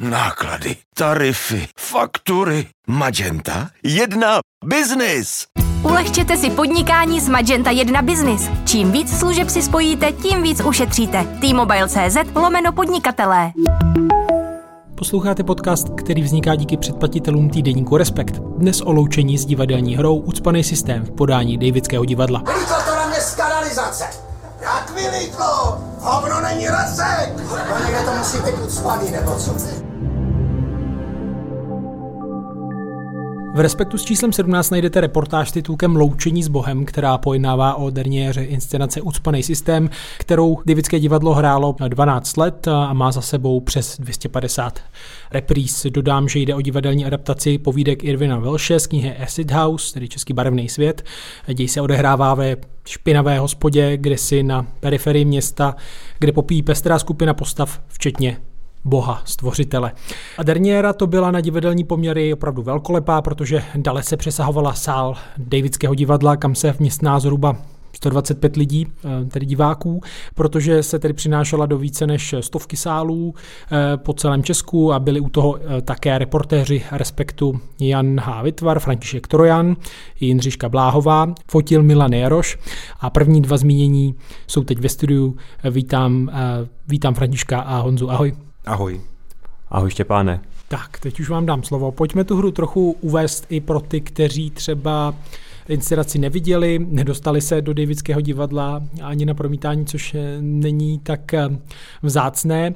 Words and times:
Náklady, 0.00 0.76
tarify, 0.94 1.66
faktury. 1.78 2.66
Magenta 2.86 3.70
1 3.82 4.40
Business. 4.64 5.46
Ulehčete 5.82 6.36
si 6.36 6.50
podnikání 6.50 7.20
s 7.20 7.28
Magenta 7.28 7.70
1 7.70 8.02
Business. 8.02 8.48
Čím 8.64 8.92
víc 8.92 9.18
služeb 9.18 9.50
si 9.50 9.62
spojíte, 9.62 10.12
tím 10.12 10.42
víc 10.42 10.60
ušetříte. 10.64 11.24
T-Mobile.cz 11.40 12.16
lomeno 12.34 12.72
podnikatelé. 12.72 13.52
Posloucháte 14.94 15.44
podcast, 15.44 15.88
který 15.96 16.22
vzniká 16.22 16.54
díky 16.54 16.76
předplatitelům 16.76 17.50
týdeníku 17.50 17.96
Respekt. 17.96 18.34
Dnes 18.38 18.80
o 18.80 18.92
loučení 18.92 19.38
s 19.38 19.46
divadelní 19.46 19.96
hrou 19.96 20.16
Ucpaný 20.16 20.64
systém 20.64 21.04
v 21.04 21.10
podání 21.10 21.58
Davidského 21.58 22.04
divadla. 22.04 22.42
Vylítlo 22.46 22.76
to 22.88 22.94
na 22.94 23.06
mě 23.06 23.20
z 23.20 23.34
kanalizace. 23.34 24.04
Jak 24.62 24.90
vylítlo? 24.94 25.78
Hovno 26.00 26.40
není 26.40 26.66
rasek. 26.68 27.32
No 27.70 27.84
někde 27.84 28.02
to 28.04 28.14
musí 28.18 28.38
být 28.38 28.64
ucpaný, 28.66 29.10
nebo 29.10 29.34
co? 29.34 29.87
V 33.58 33.60
Respektu 33.60 33.98
s 33.98 34.04
číslem 34.04 34.32
17 34.32 34.70
najdete 34.70 35.00
reportáž 35.00 35.52
titulkem 35.52 35.96
Loučení 35.96 36.42
s 36.42 36.48
Bohem, 36.48 36.84
která 36.84 37.18
pojednává 37.18 37.74
o 37.74 37.90
derniéře 37.90 38.44
inscenace 38.44 39.00
Ucpaný 39.00 39.42
systém, 39.42 39.90
kterou 40.18 40.58
Davidské 40.66 41.00
divadlo 41.00 41.34
hrálo 41.34 41.76
12 41.88 42.36
let 42.36 42.68
a 42.68 42.92
má 42.92 43.12
za 43.12 43.20
sebou 43.20 43.60
přes 43.60 44.00
250 44.00 44.80
repríz. 45.30 45.86
Dodám, 45.90 46.28
že 46.28 46.38
jde 46.38 46.54
o 46.54 46.60
divadelní 46.60 47.06
adaptaci 47.06 47.58
povídek 47.58 48.04
Irvina 48.04 48.38
Welše 48.38 48.80
z 48.80 48.86
knihy 48.86 49.16
Acid 49.16 49.50
House, 49.50 49.94
tedy 49.94 50.08
Český 50.08 50.32
barevný 50.32 50.68
svět. 50.68 51.04
Děj 51.54 51.68
se 51.68 51.80
odehrává 51.80 52.34
ve 52.34 52.56
špinavé 52.86 53.38
hospodě, 53.38 53.96
kde 53.96 54.18
si 54.18 54.42
na 54.42 54.66
periferii 54.80 55.24
města, 55.24 55.76
kde 56.18 56.32
popíjí 56.32 56.62
pestrá 56.62 56.98
skupina 56.98 57.34
postav, 57.34 57.80
včetně 57.88 58.36
boha, 58.88 59.22
stvořitele. 59.24 59.92
A 60.38 60.42
Derniera 60.42 60.92
to 60.92 61.06
byla 61.06 61.30
na 61.30 61.40
divadelní 61.40 61.84
poměry 61.84 62.32
opravdu 62.32 62.62
velkolepá, 62.62 63.22
protože 63.22 63.62
dalece 63.76 64.16
přesahovala 64.16 64.74
sál 64.74 65.16
Davidského 65.38 65.94
divadla, 65.94 66.36
kam 66.36 66.54
se 66.54 66.72
vměstná 66.72 67.20
zhruba 67.20 67.56
125 67.98 68.56
lidí, 68.56 68.86
eh, 68.86 69.24
tedy 69.24 69.46
diváků, 69.46 70.00
protože 70.34 70.82
se 70.82 70.98
tedy 70.98 71.14
přinášela 71.14 71.66
do 71.66 71.78
více 71.78 72.06
než 72.06 72.34
stovky 72.40 72.76
sálů 72.76 73.34
eh, 73.34 73.96
po 73.96 74.12
celém 74.12 74.42
Česku 74.42 74.92
a 74.92 74.98
byli 74.98 75.20
u 75.20 75.28
toho 75.28 75.58
eh, 75.58 75.82
také 75.82 76.18
reportéři 76.18 76.82
Respektu 76.92 77.60
Jan 77.80 78.20
H. 78.20 78.42
Vytvar, 78.42 78.78
František 78.78 79.26
Trojan, 79.26 79.76
Jindřiška 80.20 80.68
Bláhová, 80.68 81.34
fotil 81.50 81.82
Milan 81.82 82.12
Jaroš 82.12 82.58
a 83.00 83.10
první 83.10 83.42
dva 83.42 83.56
zmínění 83.56 84.14
jsou 84.46 84.64
teď 84.64 84.78
ve 84.78 84.88
studiu. 84.88 85.36
Vítám, 85.70 86.30
vítám 86.88 87.14
Františka 87.14 87.60
a 87.60 87.78
Honzu. 87.78 88.10
Ahoj. 88.10 88.47
Ahoj. 88.68 89.00
Ahoj 89.68 89.90
Štěpáne. 89.90 90.40
Tak, 90.68 91.00
teď 91.00 91.20
už 91.20 91.28
vám 91.28 91.46
dám 91.46 91.62
slovo. 91.62 91.92
Pojďme 91.92 92.24
tu 92.24 92.36
hru 92.36 92.50
trochu 92.50 92.96
uvést 93.00 93.46
i 93.48 93.60
pro 93.60 93.80
ty, 93.80 94.00
kteří 94.00 94.50
třeba 94.50 95.14
inscenaci 95.68 96.18
neviděli, 96.18 96.78
nedostali 96.88 97.40
se 97.40 97.62
do 97.62 97.74
Davidského 97.74 98.20
divadla 98.20 98.82
ani 99.02 99.26
na 99.26 99.34
promítání, 99.34 99.86
což 99.86 100.16
není 100.40 100.98
tak 100.98 101.34
eh, 101.34 101.48
vzácné. 102.02 102.74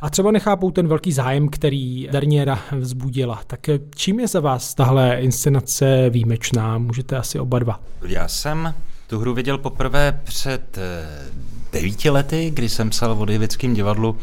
A 0.00 0.10
třeba 0.10 0.30
nechápou 0.30 0.70
ten 0.70 0.88
velký 0.88 1.12
zájem, 1.12 1.48
který 1.48 2.08
Darniera 2.12 2.58
vzbudila. 2.78 3.40
Tak 3.46 3.68
eh, 3.68 3.78
čím 3.94 4.20
je 4.20 4.28
za 4.28 4.40
vás 4.40 4.74
tahle 4.74 5.16
inscenace 5.20 6.10
výjimečná? 6.10 6.78
Můžete 6.78 7.16
asi 7.16 7.38
oba 7.38 7.58
dva. 7.58 7.80
Já 8.06 8.28
jsem 8.28 8.74
tu 9.06 9.18
hru 9.18 9.34
viděl 9.34 9.58
poprvé 9.58 10.20
před 10.24 10.78
eh, 10.78 11.32
devíti 11.72 12.10
lety, 12.10 12.50
kdy 12.54 12.68
jsem 12.68 12.90
psal 12.90 13.12
o 13.12 13.24
Davidském 13.24 13.74
divadlu 13.74 14.16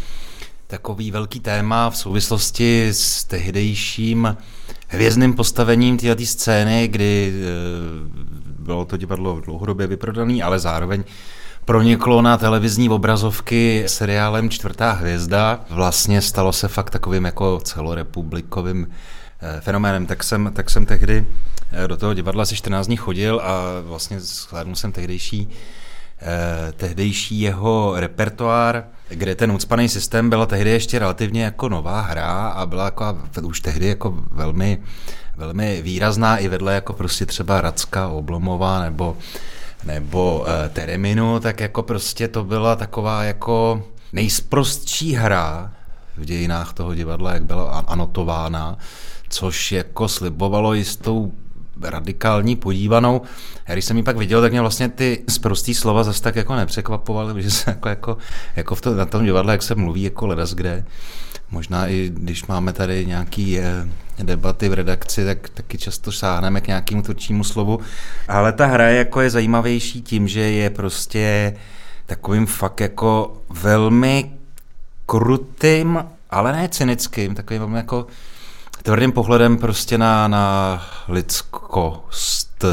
takový 0.69 1.11
velký 1.11 1.39
téma 1.39 1.89
v 1.89 1.97
souvislosti 1.97 2.87
s 2.87 3.23
tehdejším 3.23 4.37
hvězdným 4.87 5.33
postavením 5.33 5.97
této 5.97 6.25
scény, 6.25 6.87
kdy 6.87 7.33
e, 7.33 7.43
bylo 8.59 8.85
to 8.85 8.97
divadlo 8.97 9.41
dlouhodobě 9.41 9.87
vyprodané, 9.87 10.43
ale 10.43 10.59
zároveň 10.59 11.03
proniklo 11.65 12.21
na 12.21 12.37
televizní 12.37 12.89
obrazovky 12.89 13.83
seriálem 13.87 14.49
Čtvrtá 14.49 14.91
hvězda. 14.91 15.65
Vlastně 15.69 16.21
stalo 16.21 16.53
se 16.53 16.67
fakt 16.67 16.89
takovým 16.89 17.25
jako 17.25 17.59
celorepublikovým 17.63 18.87
e, 19.41 19.61
fenoménem. 19.61 20.05
Tak 20.05 20.23
jsem, 20.23 20.51
tak 20.53 20.69
jsem 20.69 20.85
tehdy 20.85 21.25
e, 21.71 21.87
do 21.87 21.97
toho 21.97 22.13
divadla 22.13 22.43
asi 22.43 22.55
14 22.55 22.87
dní 22.87 22.97
chodil 22.97 23.41
a 23.43 23.61
vlastně 23.81 24.19
shlédnul 24.19 24.75
jsem 24.75 24.91
tehdejší 24.91 25.49
eh, 25.49 25.78
tehdejší 26.75 27.39
jeho 27.39 27.93
repertoár, 27.95 28.83
kde 29.09 29.35
ten 29.35 29.51
ucpaný 29.51 29.89
systém 29.89 30.29
byla 30.29 30.45
tehdy 30.45 30.69
ještě 30.69 30.99
relativně 30.99 31.43
jako 31.43 31.69
nová 31.69 32.01
hra 32.01 32.47
a 32.47 32.65
byla 32.65 32.85
jako 32.85 33.17
už 33.43 33.61
tehdy 33.61 33.87
jako 33.87 34.17
velmi, 34.31 34.81
velmi 35.37 35.81
výrazná 35.81 36.37
i 36.37 36.47
vedle 36.47 36.73
jako 36.73 36.93
prostě 36.93 37.25
třeba 37.25 37.61
Racka, 37.61 38.07
Oblomová 38.07 38.83
nebo 38.83 39.17
nebo 39.83 40.45
eh, 40.47 40.69
Tereminu, 40.69 41.39
tak 41.39 41.59
jako 41.59 41.83
prostě 41.83 42.27
to 42.27 42.43
byla 42.43 42.75
taková 42.75 43.23
jako 43.23 43.83
nejsprostší 44.13 45.13
hra 45.13 45.73
v 46.17 46.25
dějinách 46.25 46.73
toho 46.73 46.95
divadla, 46.95 47.33
jak 47.33 47.43
byla 47.43 47.79
anotována, 47.87 48.77
což 49.29 49.71
jako 49.71 50.07
slibovalo 50.07 50.73
jistou 50.73 51.31
radikální 51.81 52.55
podívanou. 52.55 53.21
Já 53.67 53.75
když 53.75 53.85
jsem 53.85 53.97
ji 53.97 54.03
pak 54.03 54.17
viděl, 54.17 54.41
tak 54.41 54.51
mě 54.51 54.61
vlastně 54.61 54.89
ty 54.89 55.23
zprostý 55.29 55.73
slova 55.73 56.03
zase 56.03 56.21
tak 56.21 56.35
jako 56.35 56.55
nepřekvapovaly, 56.55 57.43
že 57.43 57.51
se 57.51 57.71
jako, 57.71 57.89
jako, 57.89 58.17
jako 58.55 58.75
v 58.75 58.81
to, 58.81 58.95
na 58.95 59.05
tom 59.05 59.25
divadle, 59.25 59.53
jak 59.53 59.63
se 59.63 59.75
mluví 59.75 60.03
jako 60.03 60.27
ledas 60.27 60.53
kde. 60.53 60.85
Možná 61.51 61.87
i 61.87 62.11
když 62.13 62.45
máme 62.45 62.73
tady 62.73 63.05
nějaký 63.05 63.59
eh, 63.59 63.87
debaty 64.23 64.69
v 64.69 64.73
redakci, 64.73 65.25
tak 65.25 65.49
taky 65.49 65.77
často 65.77 66.11
sáhneme 66.11 66.61
k 66.61 66.67
nějakému 66.67 67.01
tvrdšímu 67.01 67.43
slovu. 67.43 67.79
Ale 68.27 68.53
ta 68.53 68.65
hra 68.65 68.89
jako 68.89 69.21
je 69.21 69.29
zajímavější 69.29 70.01
tím, 70.01 70.27
že 70.27 70.39
je 70.39 70.69
prostě 70.69 71.53
takovým 72.05 72.45
fakt 72.45 72.81
jako 72.81 73.37
velmi 73.49 74.31
krutým, 75.05 76.05
ale 76.29 76.53
ne 76.53 76.69
cynickým, 76.69 77.35
takovým 77.35 77.73
jako 77.73 78.07
tvrdým 78.83 79.11
pohledem 79.11 79.57
prostě 79.57 79.97
na, 79.97 80.27
na 80.27 80.81
lidskost 81.07 82.65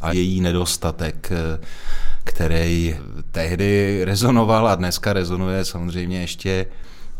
a 0.00 0.12
její 0.12 0.40
nedostatek, 0.40 1.32
který 2.24 2.96
tehdy 3.30 4.00
rezonoval 4.04 4.68
a 4.68 4.74
dneska 4.74 5.12
rezonuje 5.12 5.64
samozřejmě 5.64 6.20
ještě 6.20 6.66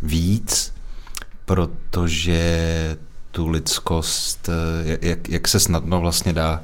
víc, 0.02 0.74
protože 1.44 2.96
tu 3.30 3.48
lidskost, 3.48 4.48
jak, 5.00 5.28
jak 5.28 5.48
se 5.48 5.60
snadno 5.60 6.00
vlastně 6.00 6.32
dá 6.32 6.62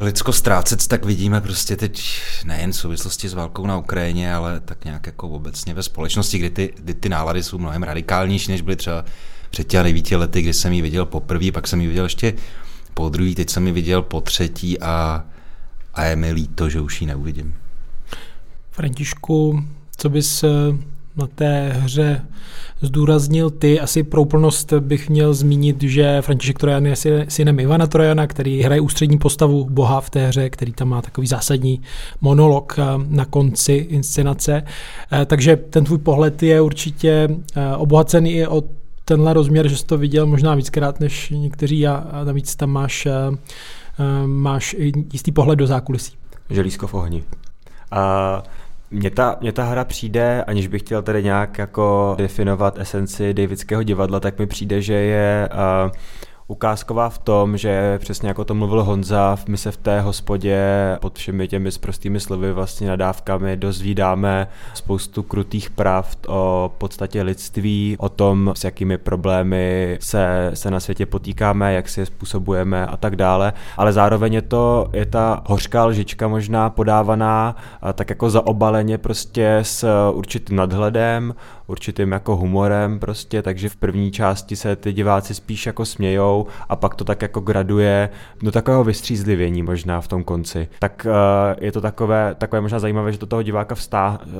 lidsko 0.00 0.32
ztrácet, 0.32 0.86
tak 0.86 1.04
vidíme 1.04 1.40
prostě 1.40 1.76
teď 1.76 2.22
nejen 2.44 2.72
v 2.72 2.76
souvislosti 2.76 3.28
s 3.28 3.34
válkou 3.34 3.66
na 3.66 3.76
Ukrajině, 3.76 4.34
ale 4.34 4.60
tak 4.60 4.84
nějak 4.84 5.06
jako 5.06 5.28
obecně 5.28 5.74
ve 5.74 5.82
společnosti, 5.82 6.38
kdy 6.38 6.50
ty, 6.50 6.74
kdy 6.76 6.94
ty 6.94 7.08
nálady 7.08 7.42
jsou 7.42 7.58
mnohem 7.58 7.82
radikálnější, 7.82 8.50
než 8.50 8.60
byly 8.60 8.76
třeba 8.76 9.04
před 9.50 9.68
těmi 9.68 9.84
devíti 9.84 10.16
lety, 10.16 10.42
kdy 10.42 10.52
jsem 10.52 10.72
ji 10.72 10.82
viděl 10.82 11.06
poprvé, 11.06 11.52
pak 11.52 11.66
jsem 11.66 11.80
ji 11.80 11.88
viděl 11.88 12.04
ještě 12.04 12.34
po 12.96 13.08
druhý, 13.08 13.34
teď 13.34 13.50
jsem 13.50 13.66
ji 13.66 13.72
viděl 13.72 14.02
po 14.02 14.20
třetí 14.20 14.80
a, 14.80 15.24
a 15.94 16.04
je 16.04 16.16
mi 16.16 16.32
líto, 16.32 16.68
že 16.68 16.80
už 16.80 17.00
ji 17.00 17.06
neuvidím. 17.06 17.54
Františku, 18.70 19.64
co 19.96 20.08
bys 20.08 20.44
eh, 20.44 20.48
na 21.16 21.26
té 21.26 21.72
hře 21.72 22.26
zdůraznil 22.80 23.50
ty. 23.50 23.80
Asi 23.80 24.02
pro 24.02 24.22
úplnost 24.22 24.72
bych 24.72 25.08
měl 25.10 25.34
zmínit, 25.34 25.82
že 25.82 26.22
František 26.22 26.58
Trojan 26.58 26.86
je 26.86 26.94
synem 27.28 27.60
Ivana 27.60 27.86
Trojana, 27.86 28.26
který 28.26 28.62
hraje 28.62 28.80
ústřední 28.80 29.18
postavu 29.18 29.64
boha 29.64 30.00
v 30.00 30.10
té 30.10 30.26
hře, 30.26 30.50
který 30.50 30.72
tam 30.72 30.88
má 30.88 31.02
takový 31.02 31.26
zásadní 31.26 31.82
monolog 32.20 32.76
eh, 32.78 32.82
na 33.08 33.24
konci 33.24 33.72
inscenace. 33.72 34.62
Eh, 35.12 35.24
takže 35.26 35.56
ten 35.56 35.84
tvůj 35.84 35.98
pohled 35.98 36.42
je 36.42 36.60
určitě 36.60 37.28
obohacený 37.76 38.32
i 38.32 38.46
o 38.46 38.62
tenhle 39.08 39.32
rozměr, 39.32 39.68
že 39.68 39.76
jsi 39.76 39.86
to 39.86 39.98
viděl 39.98 40.26
možná 40.26 40.54
víckrát 40.54 41.00
než 41.00 41.30
někteří 41.30 41.86
a, 41.86 42.04
navíc 42.24 42.56
tam 42.56 42.70
máš, 42.70 43.06
uh, 43.06 44.26
máš 44.26 44.76
jistý 45.12 45.32
pohled 45.32 45.58
do 45.58 45.66
zákulisí. 45.66 46.16
Želízko 46.50 46.86
v 46.86 46.94
ohni. 46.94 47.24
A 47.90 48.42
mně 48.90 49.10
ta, 49.10 49.36
mně 49.40 49.52
ta 49.52 49.64
hra 49.64 49.84
přijde, 49.84 50.44
aniž 50.44 50.66
bych 50.66 50.82
chtěl 50.82 51.02
tady 51.02 51.22
nějak 51.22 51.58
jako 51.58 52.14
definovat 52.18 52.78
esenci 52.78 53.34
Davidského 53.34 53.82
divadla, 53.82 54.20
tak 54.20 54.38
mi 54.38 54.46
přijde, 54.46 54.82
že 54.82 54.94
je 54.94 55.48
uh, 55.52 55.90
ukázková 56.48 57.08
v 57.08 57.18
tom, 57.18 57.56
že 57.56 57.98
přesně 57.98 58.28
jako 58.28 58.44
to 58.44 58.54
mluvil 58.54 58.84
Honza, 58.84 59.36
my 59.48 59.56
se 59.56 59.70
v 59.70 59.76
té 59.76 60.00
hospodě 60.00 60.58
pod 61.00 61.18
všemi 61.18 61.48
těmi 61.48 61.70
prostými 61.80 62.20
slovy, 62.20 62.52
vlastně 62.52 62.88
nadávkami 62.88 63.56
dozvídáme 63.56 64.48
spoustu 64.74 65.22
krutých 65.22 65.70
pravd 65.70 66.18
o 66.28 66.72
podstatě 66.78 67.22
lidství, 67.22 67.96
o 67.98 68.08
tom, 68.08 68.52
s 68.56 68.64
jakými 68.64 68.98
problémy 68.98 69.98
se, 70.00 70.50
se 70.54 70.70
na 70.70 70.80
světě 70.80 71.06
potýkáme, 71.06 71.74
jak 71.74 71.88
si 71.88 72.00
je 72.00 72.06
způsobujeme 72.06 72.86
a 72.86 72.96
tak 72.96 73.16
dále, 73.16 73.52
ale 73.76 73.92
zároveň 73.92 74.32
je 74.32 74.42
to, 74.42 74.90
je 74.92 75.06
ta 75.06 75.42
hořká 75.46 75.84
lžička 75.84 76.28
možná 76.28 76.70
podávaná 76.70 77.56
tak 77.94 78.10
jako 78.10 78.30
zaobaleně 78.30 78.98
prostě 78.98 79.58
s 79.62 80.10
určitým 80.10 80.56
nadhledem, 80.56 81.34
určitým 81.66 82.12
jako 82.12 82.36
humorem 82.36 82.98
prostě, 82.98 83.42
takže 83.42 83.68
v 83.68 83.76
první 83.76 84.10
části 84.10 84.56
se 84.56 84.76
ty 84.76 84.92
diváci 84.92 85.34
spíš 85.34 85.66
jako 85.66 85.84
smějou 85.84 86.46
a 86.68 86.76
pak 86.76 86.94
to 86.94 87.04
tak 87.04 87.22
jako 87.22 87.40
graduje 87.40 88.08
do 88.42 88.52
takového 88.52 88.84
vystřízlivění 88.84 89.62
možná 89.62 90.00
v 90.00 90.08
tom 90.08 90.24
konci. 90.24 90.68
Tak 90.78 91.06
uh, 91.06 91.64
je 91.64 91.72
to 91.72 91.80
takové, 91.80 92.34
takové 92.34 92.60
možná 92.60 92.78
zajímavé, 92.78 93.12
že 93.12 93.18
to 93.18 93.26
toho 93.26 93.42
diváka 93.42 93.74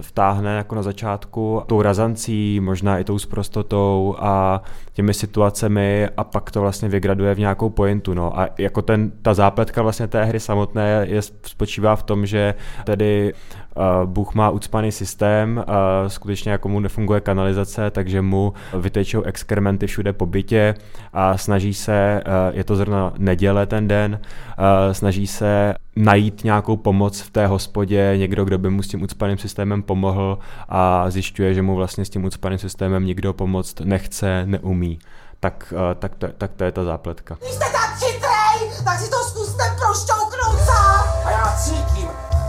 vtáhne 0.01 0.57
jako 0.57 0.75
na 0.75 0.83
začátku 0.83 1.63
tou 1.67 1.83
razancí, 1.83 2.61
možná 2.61 2.99
i 2.99 3.05
tou 3.05 3.19
sprostotou 3.19 4.17
a 4.19 4.63
těmi 4.93 5.15
situacemi 5.15 6.09
a 6.17 6.25
pak 6.25 6.51
to 6.51 6.61
vlastně 6.61 6.89
vygraduje 6.89 7.35
v 7.35 7.39
nějakou 7.39 7.71
pointu. 7.71 8.15
No. 8.15 8.39
A 8.41 8.49
jako 8.59 8.83
ten, 8.83 9.13
ta 9.23 9.35
zápletka 9.35 9.83
vlastně 9.83 10.07
té 10.07 10.25
hry 10.25 10.41
samotné 10.41 11.07
je, 11.09 11.23
spočívá 11.23 11.97
v 11.97 12.03
tom, 12.03 12.27
že 12.27 12.55
tedy 12.85 13.33
uh, 13.77 14.11
Bůh 14.11 14.35
má 14.35 14.51
ucpaný 14.51 14.93
systém, 14.93 15.65
uh, 15.69 16.09
skutečně 16.09 16.53
jako 16.53 16.69
mu 16.69 16.81
nefunguje 16.81 17.16
kanalizace, 17.21 17.91
takže 17.91 18.23
mu 18.23 18.53
vytečou 18.79 19.23
exkrementy 19.23 19.87
všude 19.87 20.13
po 20.13 20.27
bytě 20.27 20.75
a 21.13 21.39
snaží 21.39 21.75
se, 21.75 22.23
uh, 22.27 22.57
je 22.57 22.65
to 22.65 22.77
zrovna 22.77 23.13
neděle 23.19 23.67
ten 23.67 23.89
den, 23.89 24.21
uh, 24.59 24.93
snaží 24.93 25.27
se 25.27 25.75
najít 25.97 26.45
nějakou 26.45 26.77
pomoc 26.77 27.21
v 27.21 27.31
té 27.31 27.47
hospodě, 27.47 28.15
někdo, 28.17 28.45
kdo 28.45 28.59
by 28.59 28.71
mu 28.71 28.83
s 28.83 28.89
tím 28.89 29.03
ucpaným 29.03 29.39
systémem 29.39 29.83
pomohl 29.83 30.39
a 30.69 31.11
zjišťuje, 31.11 31.55
že 31.55 31.63
mu 31.63 31.75
vlastně 31.77 32.05
s 32.05 32.11
tím 32.11 32.25
ucpaným 32.25 32.59
systémem 32.59 33.07
nikdo 33.07 33.33
pomoct 33.33 33.81
nechce, 33.81 34.43
neumí. 34.47 34.99
Tak, 35.41 35.73
uh, 35.77 35.95
tak, 35.99 36.15
to, 36.15 36.29
tak 36.39 36.51
to 36.57 36.65
je 36.65 36.73
ta 36.73 36.85
zápletka. 36.85 37.37
Když 37.41 37.51
jste 37.53 37.65
tak 37.65 37.99
chytrej, 37.99 38.85
tak 38.85 38.99
si 38.99 39.11
to 39.11 39.17
zkuste 39.17 39.65
prošťouknout 39.79 40.61
sám. 40.67 41.05
A 41.25 41.31
já 41.31 41.57
cítím, 41.65 42.09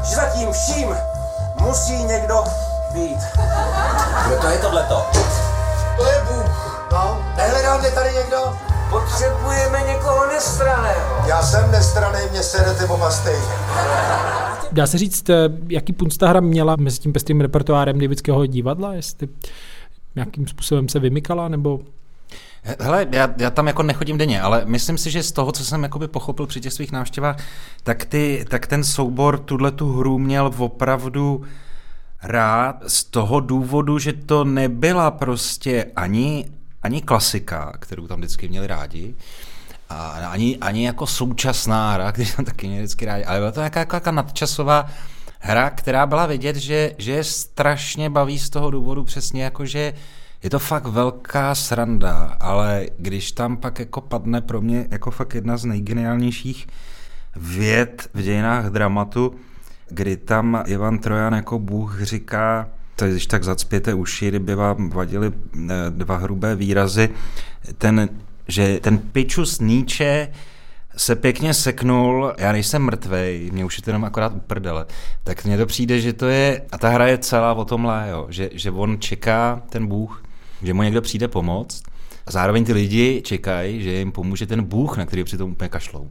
že 0.10 0.16
za 0.16 0.30
tím 0.30 0.50
vším 0.52 0.90
musí 1.62 2.04
někdo 2.04 2.44
být. 2.94 3.20
Kdo 4.28 4.42
to 4.42 4.48
je 4.48 4.58
tohleto? 4.58 5.06
To 5.98 6.06
je 6.06 6.22
Bůh. 6.28 6.88
No, 6.92 7.26
nehledáte 7.38 7.92
tady 7.92 8.14
někdo? 8.14 8.58
Potřebujeme 8.90 9.82
někoho 9.88 10.28
nestraného. 10.28 11.28
Já 11.28 11.42
jsem 11.42 11.72
nestraný, 11.72 12.20
mě 12.32 12.44
sedete 12.44 12.86
oba 12.86 13.12
stejně. 13.12 13.54
Dá 14.72 14.88
se 14.88 14.98
říct, 14.98 15.30
eh, 15.30 15.36
jaký 15.68 15.94
punc 15.94 16.18
ta 16.18 16.28
hra 16.28 16.40
měla 16.40 16.76
mezi 16.80 17.00
tím 17.00 17.14
pestrým 17.14 17.42
repertoárem 17.42 18.00
Davidského 18.00 18.46
divadla, 18.46 18.94
jestli 18.94 19.28
nějakým 20.16 20.48
způsobem 20.48 20.90
se 20.90 21.00
vymykala, 21.00 21.48
nebo 21.48 21.80
Hele, 22.80 23.08
já, 23.12 23.30
já 23.38 23.50
tam 23.50 23.68
jako 23.68 23.84
nechodím 23.84 24.18
denně, 24.18 24.42
ale 24.42 24.62
myslím 24.66 24.98
si, 24.98 25.12
že 25.12 25.24
z 25.24 25.32
toho, 25.32 25.52
co 25.52 25.66
jsem 25.66 25.84
jakoby 25.84 26.08
pochopil 26.08 26.48
při 26.48 26.62
těch 26.62 26.74
svých 26.74 26.92
návštěvách, 26.92 27.38
tak, 27.84 28.06
ty, 28.06 28.46
tak 28.50 28.68
ten 28.68 28.84
soubor 28.84 29.40
tuhle 29.40 29.72
tu 29.72 29.94
hru 29.94 30.20
měl 30.20 30.52
opravdu 30.58 31.44
rád 32.24 32.84
z 32.88 33.04
toho 33.04 33.40
důvodu, 33.40 34.00
že 34.00 34.14
to 34.14 34.44
nebyla 34.44 35.12
prostě 35.12 35.86
ani, 35.96 36.46
ani 36.84 37.02
klasika, 37.02 37.74
kterou 37.80 38.08
tam 38.08 38.20
vždycky 38.20 38.48
měli 38.48 38.68
rádi, 38.68 39.16
a 39.90 40.10
ani, 40.10 40.58
ani 40.58 40.86
jako 40.86 41.08
současná 41.08 41.94
hra, 41.94 42.12
který 42.12 42.32
tam 42.36 42.46
taky 42.46 42.68
měli 42.68 42.84
vždycky 42.84 43.06
rádi, 43.06 43.24
ale 43.24 43.40
byla 43.40 43.52
to 43.52 43.60
nějaká, 43.60 43.80
nějaká 43.92 44.12
nadčasová 44.12 44.88
hra, 45.40 45.70
která 45.70 46.06
byla 46.06 46.26
vidět, 46.26 46.56
že, 46.56 46.92
že 46.98 47.12
je 47.12 47.24
strašně 47.24 48.10
baví 48.10 48.40
z 48.40 48.50
toho 48.50 48.72
důvodu 48.72 49.04
přesně 49.04 49.44
jako, 49.44 49.66
že 49.66 49.94
je 50.44 50.50
to 50.50 50.60
fakt 50.60 50.86
velká 50.86 51.56
sranda, 51.56 52.38
ale 52.40 52.86
když 52.98 53.32
tam 53.32 53.58
pak 53.58 53.80
jako 53.80 54.02
padne 54.02 54.42
pro 54.42 54.62
mě 54.62 54.88
jako 54.92 55.12
fakt 55.12 55.36
jedna 55.36 55.58
z 55.58 55.66
nejgeniálnějších 55.66 56.68
věd 57.36 58.10
v 58.14 58.22
dějinách 58.22 58.66
dramatu, 58.66 59.36
kdy 59.90 60.18
tam 60.18 60.64
Ivan 60.66 61.00
Trojan 61.00 61.34
jako 61.34 61.60
Bůh 61.60 62.02
říká, 62.02 62.70
to 62.96 63.08
když 63.08 63.26
tak 63.26 63.44
zacpěte 63.44 63.94
uši, 63.94 64.28
kdyby 64.28 64.56
vám 64.56 64.90
vadili 64.90 65.32
eh, 65.32 65.74
dva 65.90 66.18
hrubé 66.18 66.56
výrazy, 66.56 67.10
ten, 67.78 68.10
že 68.48 68.80
ten 68.80 68.98
pičus 68.98 69.60
Nietzsche 69.60 70.28
se 70.98 71.16
pěkně 71.16 71.54
seknul, 71.54 72.34
já 72.38 72.52
nejsem 72.52 72.82
mrtvej, 72.82 73.50
mě 73.54 73.66
už 73.66 73.78
je 73.78 73.84
to 73.84 73.90
jenom 73.90 74.06
akorát 74.06 74.34
uprdele, 74.36 74.86
tak 75.24 75.46
mně 75.46 75.58
to 75.58 75.66
přijde, 75.66 76.02
že 76.02 76.14
to 76.14 76.26
je, 76.28 76.62
a 76.72 76.78
ta 76.78 76.90
hra 76.90 77.08
je 77.08 77.18
celá 77.18 77.54
o 77.54 77.66
tomhle, 77.66 78.08
jo, 78.10 78.28
že, 78.30 78.50
že 78.54 78.72
on 78.72 79.00
čeká, 79.00 79.62
ten 79.70 79.88
Bůh, 79.88 80.24
že 80.64 80.74
mu 80.74 80.84
někdo 80.84 81.02
přijde 81.02 81.28
pomoct 81.28 81.84
a 82.28 82.32
zároveň 82.32 82.66
ty 82.66 82.74
lidi 82.74 83.22
čekají, 83.26 83.84
že 83.84 83.92
jim 83.92 84.12
pomůže 84.12 84.48
ten 84.48 84.64
Bůh, 84.64 84.98
na 84.98 85.06
který 85.06 85.24
přitom 85.24 85.52
úplně 85.52 85.70
kašlou. 85.70 86.10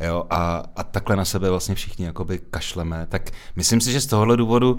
Jo, 0.00 0.24
a, 0.30 0.62
a 0.76 0.82
takhle 0.82 1.16
na 1.16 1.24
sebe 1.24 1.50
vlastně 1.50 1.74
všichni 1.74 2.04
jakoby 2.04 2.40
kašleme. 2.50 3.06
Tak 3.08 3.30
myslím 3.56 3.80
si, 3.80 3.92
že 3.92 4.00
z 4.00 4.06
tohohle 4.06 4.36
důvodu 4.36 4.78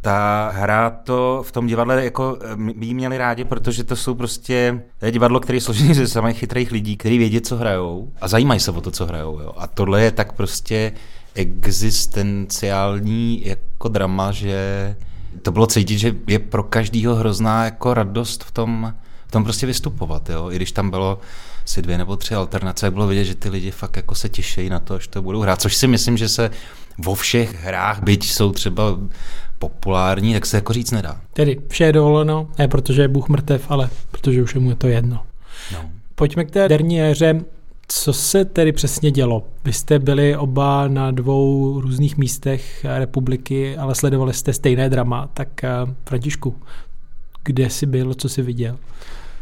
ta 0.00 0.50
hra 0.54 0.90
to 0.90 1.42
v 1.46 1.52
tom 1.52 1.66
divadle 1.66 2.04
jako 2.04 2.38
by 2.56 2.86
jí 2.86 2.94
měli 2.94 3.18
rádi, 3.18 3.44
protože 3.44 3.84
to 3.84 3.96
jsou 3.96 4.14
prostě 4.14 4.82
to 4.98 5.06
je 5.06 5.12
divadlo, 5.12 5.40
které 5.40 5.56
je 5.56 5.60
složené 5.60 5.94
ze 5.94 6.08
samých 6.08 6.38
chytrých 6.38 6.72
lidí, 6.72 6.96
kteří 6.96 7.18
vědí, 7.18 7.40
co 7.40 7.56
hrajou 7.56 8.12
a 8.20 8.28
zajímají 8.28 8.60
se 8.60 8.70
o 8.70 8.80
to, 8.80 8.90
co 8.90 9.06
hrajou. 9.06 9.40
Jo. 9.40 9.52
A 9.56 9.66
tohle 9.66 10.02
je 10.02 10.10
tak 10.10 10.32
prostě 10.32 10.92
existenciální 11.34 13.46
jako 13.46 13.88
drama, 13.88 14.32
že 14.32 14.96
to 15.42 15.52
bylo 15.52 15.66
cítit, 15.66 15.98
že 15.98 16.14
je 16.26 16.38
pro 16.38 16.62
každýho 16.62 17.14
hrozná 17.14 17.64
jako 17.64 17.94
radost 17.94 18.44
v 18.44 18.50
tom, 18.50 18.94
v 19.26 19.30
tom 19.30 19.44
prostě 19.44 19.66
vystupovat, 19.66 20.30
jo? 20.30 20.50
i 20.50 20.56
když 20.56 20.72
tam 20.72 20.90
bylo 20.90 21.18
si 21.64 21.82
dvě 21.82 21.98
nebo 21.98 22.16
tři 22.16 22.34
alternace, 22.34 22.86
jak 22.86 22.92
bylo 22.92 23.06
vidět, 23.06 23.24
že 23.24 23.34
ty 23.34 23.48
lidi 23.48 23.70
fakt 23.70 23.96
jako 23.96 24.14
se 24.14 24.28
těší 24.28 24.68
na 24.68 24.78
to, 24.78 24.94
až 24.94 25.06
to 25.06 25.22
budou 25.22 25.40
hrát, 25.40 25.60
což 25.60 25.76
si 25.76 25.86
myslím, 25.86 26.16
že 26.16 26.28
se 26.28 26.50
vo 26.98 27.14
všech 27.14 27.64
hrách, 27.64 28.02
byť 28.02 28.30
jsou 28.30 28.52
třeba 28.52 28.98
populární, 29.58 30.32
tak 30.32 30.46
se 30.46 30.56
jako 30.56 30.72
říct 30.72 30.90
nedá. 30.90 31.20
Tedy 31.32 31.58
vše 31.68 31.84
je 31.84 31.92
dovoleno, 31.92 32.48
ne 32.58 32.68
protože 32.68 33.02
je 33.02 33.08
Bůh 33.08 33.28
mrtev, 33.28 33.70
ale 33.70 33.90
protože 34.10 34.42
už 34.42 34.54
je 34.54 34.60
mu 34.60 34.70
je 34.70 34.76
to 34.76 34.88
jedno. 34.88 35.22
No. 35.72 35.90
Pojďme 36.14 36.44
k 36.44 36.50
té 36.50 36.68
derniéře. 36.68 37.40
Co 37.88 38.12
se 38.12 38.44
tedy 38.44 38.72
přesně 38.72 39.10
dělo? 39.10 39.44
Vy 39.64 39.72
jste 39.72 39.98
byli 39.98 40.36
oba 40.36 40.88
na 40.88 41.10
dvou 41.10 41.80
různých 41.80 42.16
místech 42.16 42.84
republiky, 42.84 43.76
ale 43.76 43.94
sledovali 43.94 44.34
jste 44.34 44.52
stejné 44.52 44.88
drama. 44.90 45.28
Tak 45.34 45.64
eh, 45.64 45.70
Františku, 46.08 46.56
kde 47.44 47.70
jsi 47.70 47.86
byl, 47.86 48.14
co 48.14 48.28
jsi 48.28 48.42
viděl? 48.42 48.78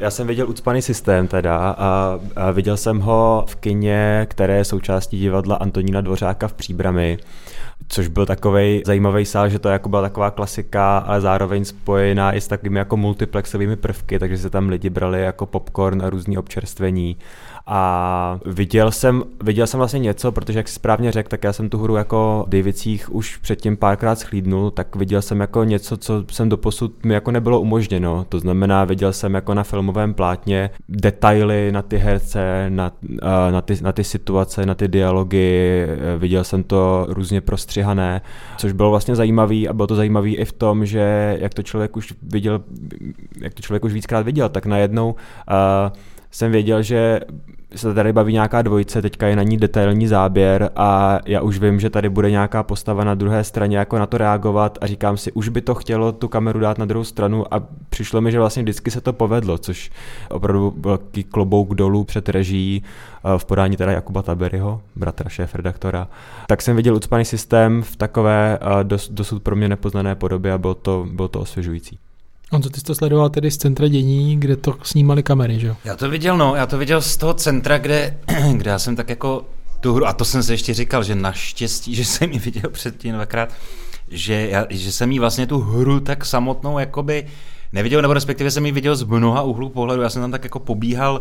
Já 0.00 0.10
jsem 0.10 0.26
viděl 0.26 0.48
ucpaný 0.48 0.82
systém 0.82 1.28
teda 1.28 1.56
a, 1.56 2.18
a 2.36 2.50
viděl 2.50 2.76
jsem 2.76 3.00
ho 3.00 3.44
v 3.48 3.56
kině, 3.56 4.26
které 4.30 4.56
je 4.56 4.64
součástí 4.64 5.18
divadla 5.18 5.56
Antonína 5.56 6.00
Dvořáka 6.00 6.48
v 6.48 6.52
Příbrami, 6.52 7.18
což 7.88 8.08
byl 8.08 8.26
takový 8.26 8.82
zajímavý 8.86 9.24
sál, 9.24 9.48
že 9.48 9.58
to 9.58 9.68
jako 9.68 9.88
byla 9.88 10.02
taková 10.02 10.30
klasika, 10.30 10.98
ale 10.98 11.20
zároveň 11.20 11.64
spojená 11.64 12.32
i 12.32 12.40
s 12.40 12.48
takovými 12.48 12.78
jako 12.78 12.96
multiplexovými 12.96 13.76
prvky, 13.76 14.18
takže 14.18 14.38
se 14.38 14.50
tam 14.50 14.68
lidi 14.68 14.90
brali 14.90 15.22
jako 15.22 15.46
popcorn 15.46 16.02
a 16.02 16.10
různý 16.10 16.38
občerstvení 16.38 17.16
a 17.66 18.38
viděl 18.46 18.90
jsem, 18.90 19.24
viděl 19.42 19.66
jsem 19.66 19.78
vlastně 19.78 19.98
něco, 19.98 20.32
protože 20.32 20.58
jak 20.58 20.68
jsi 20.68 20.74
správně 20.74 21.12
řekl, 21.12 21.28
tak 21.28 21.44
já 21.44 21.52
jsem 21.52 21.68
tu 21.68 21.78
hru 21.78 21.96
jako 21.96 22.44
Davicích 22.48 23.14
už 23.14 23.36
předtím 23.36 23.76
párkrát 23.76 24.18
schlídnul, 24.18 24.70
tak 24.70 24.96
viděl 24.96 25.22
jsem 25.22 25.40
jako 25.40 25.64
něco, 25.64 25.96
co 25.96 26.24
jsem 26.30 26.48
doposud 26.48 27.04
mi 27.04 27.14
jako 27.14 27.30
nebylo 27.30 27.60
umožněno. 27.60 28.26
To 28.28 28.38
znamená, 28.38 28.84
viděl 28.84 29.12
jsem 29.12 29.34
jako 29.34 29.54
na 29.54 29.62
filmovém 29.62 30.14
plátně 30.14 30.70
detaily 30.88 31.72
na 31.72 31.82
ty 31.82 31.96
herce, 31.96 32.66
na, 32.68 32.92
na, 33.50 33.60
ty, 33.60 33.74
na 33.82 33.92
ty 33.92 34.04
situace, 34.04 34.66
na 34.66 34.74
ty 34.74 34.88
dialogy, 34.88 35.86
viděl 36.18 36.44
jsem 36.44 36.62
to 36.62 37.06
různě 37.08 37.40
prostřihané, 37.40 38.20
což 38.56 38.72
bylo 38.72 38.90
vlastně 38.90 39.16
zajímavý 39.16 39.68
a 39.68 39.72
bylo 39.72 39.86
to 39.86 39.94
zajímavý 39.94 40.36
i 40.36 40.44
v 40.44 40.52
tom, 40.52 40.86
že 40.86 41.36
jak 41.40 41.54
to 41.54 41.62
člověk 41.62 41.96
už 41.96 42.14
viděl, 42.22 42.62
jak 43.40 43.54
to 43.54 43.62
člověk 43.62 43.84
už 43.84 43.92
víckrát 43.92 44.24
viděl, 44.24 44.48
tak 44.48 44.66
najednou 44.66 45.10
uh, 45.10 45.16
jsem 46.30 46.52
věděl, 46.52 46.82
že 46.82 47.20
se 47.76 47.94
tady 47.94 48.12
baví 48.12 48.32
nějaká 48.32 48.62
dvojice, 48.62 49.02
teďka 49.02 49.26
je 49.26 49.36
na 49.36 49.42
ní 49.42 49.56
detailní 49.56 50.06
záběr 50.06 50.70
a 50.76 51.18
já 51.26 51.40
už 51.40 51.58
vím, 51.58 51.80
že 51.80 51.90
tady 51.90 52.08
bude 52.08 52.30
nějaká 52.30 52.62
postava 52.62 53.04
na 53.04 53.14
druhé 53.14 53.44
straně 53.44 53.78
jako 53.78 53.98
na 53.98 54.06
to 54.06 54.18
reagovat 54.18 54.78
a 54.80 54.86
říkám 54.86 55.16
si, 55.16 55.32
už 55.32 55.48
by 55.48 55.60
to 55.60 55.74
chtělo 55.74 56.12
tu 56.12 56.28
kameru 56.28 56.60
dát 56.60 56.78
na 56.78 56.84
druhou 56.84 57.04
stranu 57.04 57.54
a 57.54 57.62
přišlo 57.90 58.20
mi, 58.20 58.32
že 58.32 58.38
vlastně 58.38 58.62
vždycky 58.62 58.90
se 58.90 59.00
to 59.00 59.12
povedlo, 59.12 59.58
což 59.58 59.90
opravdu 60.30 60.74
velký 60.76 61.24
klobouk 61.24 61.74
dolů 61.74 62.04
před 62.04 62.28
režií 62.28 62.82
eh, 62.84 63.38
v 63.38 63.44
podání 63.44 63.76
teda 63.76 63.92
Jakuba 63.92 64.22
Taberyho, 64.22 64.80
bratra 64.96 65.28
šéf 65.28 65.54
redaktora. 65.54 66.08
Tak 66.46 66.62
jsem 66.62 66.76
viděl 66.76 66.94
ucpaný 66.94 67.24
systém 67.24 67.82
v 67.82 67.96
takové 67.96 68.58
eh, 68.60 68.84
dos, 68.84 69.08
dosud 69.08 69.42
pro 69.42 69.56
mě 69.56 69.68
nepoznané 69.68 70.14
podobě 70.14 70.52
a 70.52 70.58
bylo 70.58 70.74
to, 70.74 71.06
bylo 71.12 71.28
to 71.28 71.40
osvěžující. 71.40 71.98
On 72.52 72.62
co 72.62 72.70
ty 72.70 72.80
jsi 72.80 72.84
to 72.84 72.94
sledoval 72.94 73.30
tedy 73.30 73.50
z 73.50 73.56
centra 73.56 73.88
dění, 73.88 74.40
kde 74.40 74.56
to 74.56 74.74
snímali 74.82 75.22
kamery, 75.22 75.60
že 75.60 75.66
jo? 75.66 75.76
Já 75.84 75.96
to 75.96 76.10
viděl, 76.10 76.36
no, 76.36 76.54
já 76.54 76.66
to 76.66 76.78
viděl 76.78 77.02
z 77.02 77.16
toho 77.16 77.34
centra, 77.34 77.78
kde, 77.78 78.18
kde 78.52 78.70
já 78.70 78.78
jsem 78.78 78.96
tak 78.96 79.08
jako 79.08 79.44
tu 79.80 79.94
hru, 79.94 80.06
a 80.06 80.12
to 80.12 80.24
jsem 80.24 80.42
se 80.42 80.52
ještě 80.52 80.74
říkal, 80.74 81.02
že 81.02 81.14
naštěstí, 81.14 81.94
že 81.94 82.04
jsem 82.04 82.32
ji 82.32 82.38
viděl 82.38 82.70
předtím 82.70 83.14
dvakrát, 83.14 83.54
že, 84.08 84.48
já, 84.50 84.66
že 84.70 84.92
jsem 84.92 85.12
jí 85.12 85.18
vlastně 85.18 85.46
tu 85.46 85.58
hru 85.58 86.00
tak 86.00 86.24
samotnou 86.24 86.78
jakoby 86.78 87.26
neviděl, 87.72 88.02
nebo 88.02 88.14
respektive 88.14 88.50
jsem 88.50 88.66
ji 88.66 88.72
viděl 88.72 88.96
z 88.96 89.02
mnoha 89.02 89.42
úhlů 89.42 89.68
pohledu, 89.68 90.02
já 90.02 90.10
jsem 90.10 90.22
tam 90.22 90.30
tak 90.30 90.44
jako 90.44 90.58
pobíhal 90.58 91.20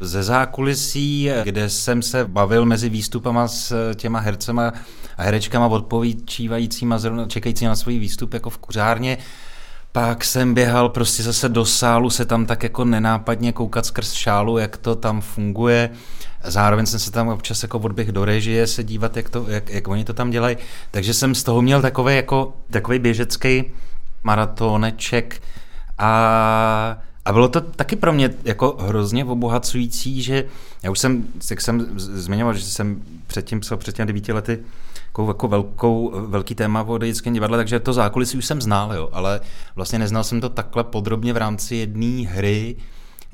ze 0.00 0.22
zákulisí, 0.22 1.30
kde 1.42 1.70
jsem 1.70 2.02
se 2.02 2.24
bavil 2.24 2.64
mezi 2.64 2.88
výstupama 2.88 3.48
s 3.48 3.94
těma 3.94 4.18
hercema 4.18 4.72
a 5.16 5.22
herečkama 5.22 5.66
odpovíčívajícíma, 5.66 6.98
zrovna 6.98 7.26
čekajícíma 7.26 7.68
na 7.68 7.76
svůj 7.76 7.98
výstup 7.98 8.34
jako 8.34 8.50
v 8.50 8.58
kuřárně. 8.58 9.18
Pak 9.92 10.24
jsem 10.24 10.54
běhal 10.54 10.88
prostě 10.88 11.22
zase 11.22 11.48
do 11.48 11.64
sálu 11.64 12.10
se 12.10 12.24
tam 12.24 12.46
tak 12.46 12.62
jako 12.62 12.84
nenápadně 12.84 13.52
koukat 13.52 13.86
skrz 13.86 14.12
šálu, 14.12 14.58
jak 14.58 14.76
to 14.76 14.96
tam 14.96 15.20
funguje. 15.20 15.90
Zároveň 16.44 16.86
jsem 16.86 17.00
se 17.00 17.10
tam 17.10 17.28
občas 17.28 17.62
jako 17.62 17.78
odběh 17.78 18.12
do 18.12 18.24
režie 18.24 18.66
se 18.66 18.84
dívat, 18.84 19.16
jak, 19.16 19.30
to, 19.30 19.44
jak, 19.48 19.70
jak 19.70 19.88
oni 19.88 20.04
to 20.04 20.12
tam 20.12 20.30
dělají. 20.30 20.56
Takže 20.90 21.14
jsem 21.14 21.34
z 21.34 21.42
toho 21.42 21.62
měl 21.62 21.82
takový 21.82 22.16
jako 22.16 22.56
takový 22.70 22.98
běžecký 22.98 23.64
maratoneček 24.24 25.42
a 25.98 26.98
a 27.28 27.32
bylo 27.32 27.48
to 27.48 27.60
taky 27.60 27.96
pro 27.96 28.12
mě 28.12 28.30
jako 28.44 28.76
hrozně 28.80 29.24
obohacující, 29.24 30.22
že 30.22 30.44
já 30.82 30.90
už 30.90 30.98
jsem, 30.98 31.24
jak 31.50 31.60
jsem 31.60 31.86
zmiňoval, 31.96 32.54
že 32.54 32.62
jsem 32.62 33.02
předtím 33.26 33.60
psal 33.60 33.78
před 33.78 33.96
těmi 33.96 34.06
devíti 34.06 34.32
lety 34.32 34.58
takovou 35.18 35.30
jako 35.30 35.48
velkou, 35.48 36.12
velký 36.26 36.54
téma 36.54 36.82
o 36.82 36.98
dětském 36.98 37.34
divadle, 37.34 37.58
takže 37.58 37.80
to 37.80 37.92
zákulisí 37.92 38.38
už 38.38 38.44
jsem 38.44 38.60
znal, 38.60 38.94
jo, 38.94 39.08
ale 39.12 39.40
vlastně 39.76 39.98
neznal 39.98 40.24
jsem 40.24 40.40
to 40.40 40.48
takhle 40.48 40.84
podrobně 40.84 41.32
v 41.32 41.36
rámci 41.36 41.76
jedné 41.76 42.28
hry, 42.28 42.76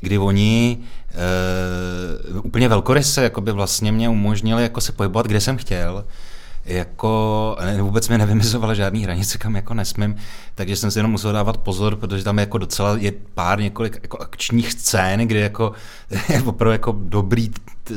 kdy 0.01 0.19
oni 0.19 0.79
e, 1.11 2.41
úplně 2.41 2.69
velkoryse 2.69 3.23
jako 3.23 3.41
by 3.41 3.53
vlastně 3.53 3.93
mě 3.93 4.09
umožnili 4.09 4.63
jako 4.63 4.81
se 4.81 4.93
pohybovat, 4.93 5.27
kde 5.27 5.41
jsem 5.41 5.57
chtěl, 5.57 6.05
jako 6.65 7.57
vůbec 7.81 8.09
mi 8.09 8.19
nevymizovala 8.19 8.75
žádný 8.75 9.05
hranice, 9.05 9.39
kam 9.39 9.57
jako 9.57 9.75
nesmím, 9.75 10.17
takže 10.55 10.77
jsem 10.77 10.91
si 10.91 10.99
jenom 10.99 11.13
musel 11.13 11.33
dávat 11.33 11.57
pozor, 11.57 11.97
protože 11.97 12.25
tam 12.25 12.39
je 12.39 12.43
jako 12.43 12.59
docela 12.59 12.97
je 12.97 13.13
pár 13.35 13.61
několik 13.61 13.99
jako 14.03 14.19
akčních 14.19 14.73
scén, 14.73 15.21
kde 15.21 15.41
jako 15.41 15.73
je 16.29 16.43
opravdu 16.43 16.73
jako 16.73 16.97
dobrý 16.99 17.51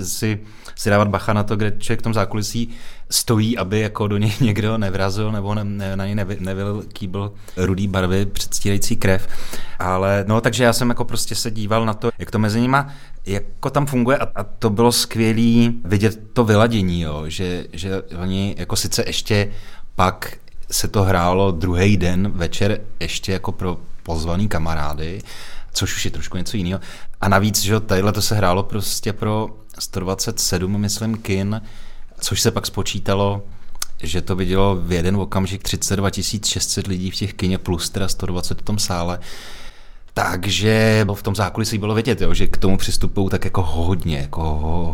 si, 0.03 0.39
si 0.75 0.89
dávat 0.89 1.07
bacha 1.07 1.33
na 1.33 1.43
to, 1.43 1.55
kde 1.55 1.73
člověk 1.79 1.99
v 1.99 2.03
tom 2.03 2.13
zákulisí 2.13 2.69
stojí, 3.09 3.57
aby 3.57 3.79
jako 3.79 4.07
do 4.07 4.17
něj 4.17 4.33
někdo 4.41 4.77
nevrazil 4.77 5.31
nebo 5.31 5.55
ne, 5.55 5.63
ne, 5.63 5.95
na 5.95 6.05
něj 6.05 6.15
nevy, 6.15 6.37
nevylil 6.39 6.83
kýbl 6.93 7.33
rudý 7.57 7.87
barvy 7.87 8.25
předstírající 8.25 8.95
krev. 8.95 9.27
Ale 9.79 10.25
no, 10.27 10.41
takže 10.41 10.63
já 10.63 10.73
jsem 10.73 10.89
jako 10.89 11.05
prostě 11.05 11.35
se 11.35 11.51
díval 11.51 11.85
na 11.85 11.93
to, 11.93 12.09
jak 12.17 12.31
to 12.31 12.39
mezi 12.39 12.61
nima 12.61 12.93
jako 13.25 13.69
tam 13.69 13.85
funguje 13.85 14.17
a, 14.17 14.27
a 14.35 14.43
to 14.43 14.69
bylo 14.69 14.91
skvělý 14.91 15.81
vidět 15.85 16.19
to 16.33 16.43
vyladění, 16.43 17.01
jo, 17.01 17.23
že, 17.27 17.65
že 17.73 18.01
oni 18.01 18.55
jako 18.57 18.75
sice 18.75 19.03
ještě 19.07 19.51
pak 19.95 20.37
se 20.71 20.87
to 20.87 21.03
hrálo 21.03 21.51
druhý 21.51 21.97
den 21.97 22.31
večer 22.31 22.81
ještě 22.99 23.31
jako 23.31 23.51
pro 23.51 23.77
pozvaný 24.03 24.47
kamarády, 24.47 25.21
což 25.73 25.95
už 25.95 26.05
je 26.05 26.11
trošku 26.11 26.37
něco 26.37 26.57
jiného. 26.57 26.79
A 27.21 27.29
navíc, 27.29 27.61
že 27.61 27.79
tadyhle 27.79 28.11
to 28.11 28.21
se 28.21 28.35
hrálo 28.35 28.63
prostě 28.63 29.13
pro 29.13 29.49
127, 29.79 30.77
myslím, 30.81 31.17
kin, 31.17 31.61
což 32.19 32.41
se 32.41 32.51
pak 32.51 32.65
spočítalo, 32.65 33.43
že 34.03 34.21
to 34.21 34.35
vidělo 34.35 34.75
v 34.75 34.91
jeden 34.91 35.15
okamžik 35.15 35.63
32 35.63 36.09
600 36.45 36.87
lidí 36.87 37.11
v 37.11 37.15
těch 37.15 37.33
kině 37.33 37.57
plus 37.57 37.89
teda 37.89 38.07
120 38.07 38.61
v 38.61 38.61
tom 38.61 38.79
sále. 38.79 39.19
Takže 40.13 41.05
v 41.13 41.23
tom 41.23 41.35
zákulisí 41.35 41.77
bylo 41.77 41.95
vidět, 41.95 42.21
jo, 42.21 42.33
že 42.33 42.47
k 42.47 42.57
tomu 42.57 42.77
přistupují 42.77 43.29
tak 43.29 43.45
jako 43.45 43.63
hodně, 43.63 44.17
jako 44.17 44.43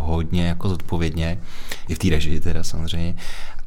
hodně 0.06 0.48
jako 0.48 0.70
zodpovědně, 0.70 1.40
i 1.88 1.96
v 1.96 2.00
té 2.00 2.10
režii 2.10 2.40
teda 2.40 2.64
samozřejmě. 2.64 3.16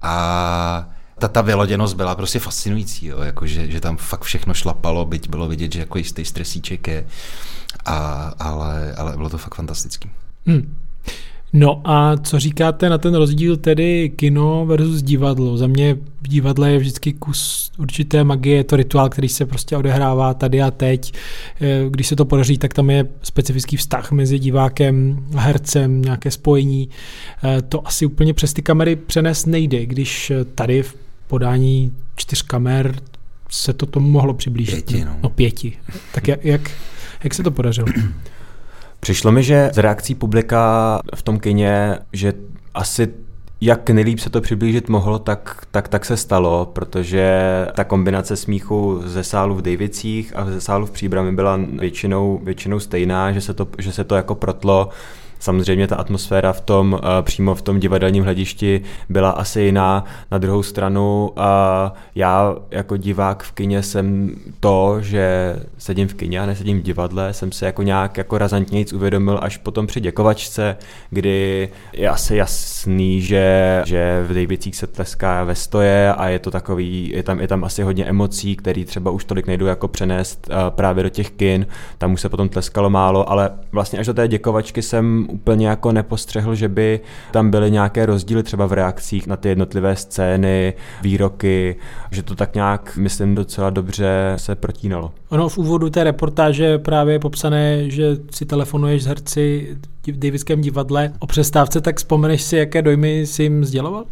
A 0.02 0.88
ta, 1.18 1.28
ta 1.28 1.40
vyloděnost 1.40 1.96
byla 1.96 2.14
prostě 2.14 2.38
fascinující, 2.38 3.06
jo, 3.06 3.20
jako 3.20 3.46
že, 3.46 3.70
že 3.70 3.80
tam 3.80 3.96
fakt 3.96 4.22
všechno 4.22 4.54
šlapalo, 4.54 5.04
byť 5.04 5.28
bylo 5.28 5.48
vidět, 5.48 5.72
že 5.72 5.80
jako 5.80 5.98
jistý 5.98 6.24
stresíček 6.24 6.88
je, 6.88 7.06
a, 7.84 8.34
ale, 8.38 8.94
ale 8.94 9.16
bylo 9.16 9.28
to 9.28 9.38
fakt 9.38 9.54
fantastický. 9.54 10.10
Hmm. 10.46 10.76
No 11.58 11.80
a 11.84 12.16
co 12.16 12.38
říkáte 12.38 12.88
na 12.88 12.98
ten 12.98 13.14
rozdíl 13.14 13.56
tedy 13.56 14.12
kino 14.16 14.66
versus 14.66 15.02
divadlo? 15.02 15.56
Za 15.56 15.66
mě 15.66 15.94
v 15.94 16.28
divadle 16.28 16.72
je 16.72 16.78
vždycky 16.78 17.12
kus 17.12 17.70
určité 17.78 18.24
magie, 18.24 18.56
je 18.56 18.64
to 18.64 18.76
rituál, 18.76 19.08
který 19.08 19.28
se 19.28 19.46
prostě 19.46 19.76
odehrává 19.76 20.34
tady 20.34 20.62
a 20.62 20.70
teď. 20.70 21.12
Eh, 21.60 21.84
když 21.90 22.06
se 22.06 22.16
to 22.16 22.24
podaří, 22.24 22.58
tak 22.58 22.74
tam 22.74 22.90
je 22.90 23.06
specifický 23.22 23.76
vztah 23.76 24.12
mezi 24.12 24.38
divákem 24.38 25.24
a 25.36 25.40
hercem, 25.40 26.02
nějaké 26.02 26.30
spojení. 26.30 26.88
Eh, 27.44 27.62
to 27.62 27.86
asi 27.86 28.06
úplně 28.06 28.34
přes 28.34 28.52
ty 28.52 28.62
kamery 28.62 28.96
přenést 28.96 29.46
nejde, 29.46 29.86
když 29.86 30.32
tady 30.54 30.82
v 30.82 30.96
podání 31.26 31.92
čtyř 32.16 32.42
kamer 32.42 32.96
se 33.50 33.72
to 33.72 33.86
tomu 33.86 34.10
mohlo 34.10 34.34
přiblížit. 34.34 34.84
Pěti, 34.84 35.04
no. 35.04 35.16
no 35.22 35.30
pěti. 35.30 35.72
Tak 36.14 36.28
jak, 36.28 36.44
jak, 36.44 36.70
jak 37.24 37.34
se 37.34 37.42
to 37.42 37.50
podařilo? 37.50 37.86
Přišlo 39.06 39.32
mi, 39.32 39.42
že 39.42 39.70
z 39.74 39.78
reakcí 39.78 40.14
publika 40.14 41.00
v 41.14 41.22
tom 41.22 41.38
kině, 41.38 41.98
že 42.12 42.32
asi 42.74 43.08
jak 43.60 43.90
nejlíp 43.90 44.18
se 44.18 44.30
to 44.30 44.40
přiblížit 44.40 44.88
mohlo, 44.88 45.18
tak, 45.18 45.66
tak, 45.70 45.88
tak 45.88 46.04
se 46.04 46.16
stalo, 46.16 46.66
protože 46.66 47.40
ta 47.74 47.84
kombinace 47.84 48.36
smíchu 48.36 49.02
ze 49.04 49.24
sálu 49.24 49.54
v 49.54 49.62
Davicích 49.62 50.32
a 50.36 50.44
ze 50.44 50.60
sálu 50.60 50.86
v 50.86 50.90
Příbrami 50.90 51.32
byla 51.32 51.60
většinou, 51.72 52.40
většinou 52.42 52.80
stejná, 52.80 53.32
že 53.32 53.40
se, 53.40 53.54
to, 53.54 53.68
že 53.78 53.92
se 53.92 54.04
to 54.04 54.14
jako 54.14 54.34
protlo 54.34 54.88
Samozřejmě 55.38 55.86
ta 55.86 55.96
atmosféra 55.96 56.52
v 56.52 56.60
tom, 56.60 56.98
eh, 57.02 57.22
přímo 57.22 57.54
v 57.54 57.62
tom 57.62 57.80
divadelním 57.80 58.24
hledišti 58.24 58.80
byla 59.08 59.30
asi 59.30 59.60
jiná. 59.60 60.04
Na 60.30 60.38
druhou 60.38 60.62
stranu 60.62 61.30
já 62.14 62.56
jako 62.70 62.96
divák 62.96 63.42
v 63.42 63.52
kině 63.52 63.82
jsem 63.82 64.36
to, 64.60 64.96
že 65.00 65.56
sedím 65.78 66.08
v 66.08 66.14
kině 66.14 66.40
a 66.40 66.46
nesedím 66.46 66.80
v 66.80 66.82
divadle, 66.82 67.32
jsem 67.32 67.52
se 67.52 67.66
jako 67.66 67.82
nějak 67.82 68.16
jako 68.16 68.38
razantnějc 68.38 68.92
uvědomil 68.92 69.38
až 69.42 69.56
potom 69.56 69.86
při 69.86 70.00
děkovačce, 70.00 70.76
kdy 71.10 71.68
je 71.92 72.08
asi 72.08 72.36
jasný, 72.36 73.20
že, 73.20 73.82
že 73.86 74.24
v 74.28 74.34
Dejbicích 74.34 74.76
se 74.76 74.86
tleská 74.86 75.44
ve 75.44 75.54
stoje 75.54 76.14
a 76.14 76.28
je 76.28 76.38
to 76.38 76.50
takový, 76.50 77.10
je 77.14 77.22
tam, 77.22 77.40
je 77.40 77.48
tam 77.48 77.64
asi 77.64 77.82
hodně 77.82 78.04
emocí, 78.04 78.56
které 78.56 78.84
třeba 78.84 79.10
už 79.10 79.24
tolik 79.24 79.46
nejdu 79.46 79.66
jako 79.66 79.88
přenést 79.88 80.48
eh, 80.50 80.54
právě 80.70 81.02
do 81.02 81.08
těch 81.08 81.30
kin, 81.30 81.66
tam 81.98 82.12
už 82.12 82.20
se 82.20 82.28
potom 82.28 82.48
tleskalo 82.48 82.90
málo, 82.90 83.30
ale 83.30 83.50
vlastně 83.72 83.98
až 83.98 84.06
do 84.06 84.14
té 84.14 84.28
děkovačky 84.28 84.82
jsem 84.82 85.25
úplně 85.28 85.68
jako 85.68 85.92
nepostřehl, 85.92 86.54
že 86.54 86.68
by 86.68 87.00
tam 87.30 87.50
byly 87.50 87.70
nějaké 87.70 88.06
rozdíly 88.06 88.42
třeba 88.42 88.66
v 88.66 88.72
reakcích 88.72 89.26
na 89.26 89.36
ty 89.36 89.48
jednotlivé 89.48 89.96
scény, 89.96 90.74
výroky, 91.02 91.76
že 92.10 92.22
to 92.22 92.34
tak 92.34 92.54
nějak, 92.54 92.96
myslím, 92.96 93.34
docela 93.34 93.70
dobře 93.70 94.32
se 94.36 94.54
protínalo. 94.54 95.12
Ono 95.28 95.48
v 95.48 95.58
úvodu 95.58 95.90
té 95.90 96.04
reportáže 96.04 96.78
právě 96.78 97.14
je 97.14 97.18
popsané, 97.18 97.90
že 97.90 98.16
si 98.30 98.46
telefonuješ 98.46 99.02
s 99.02 99.06
herci 99.06 99.76
v 100.06 100.18
Davidském 100.18 100.60
divadle 100.60 101.12
o 101.18 101.26
přestávce, 101.26 101.80
tak 101.80 101.96
vzpomeneš 101.96 102.42
si, 102.42 102.56
jaké 102.56 102.82
dojmy 102.82 103.26
si 103.26 103.42
jim 103.42 103.64
sděloval? 103.64 104.04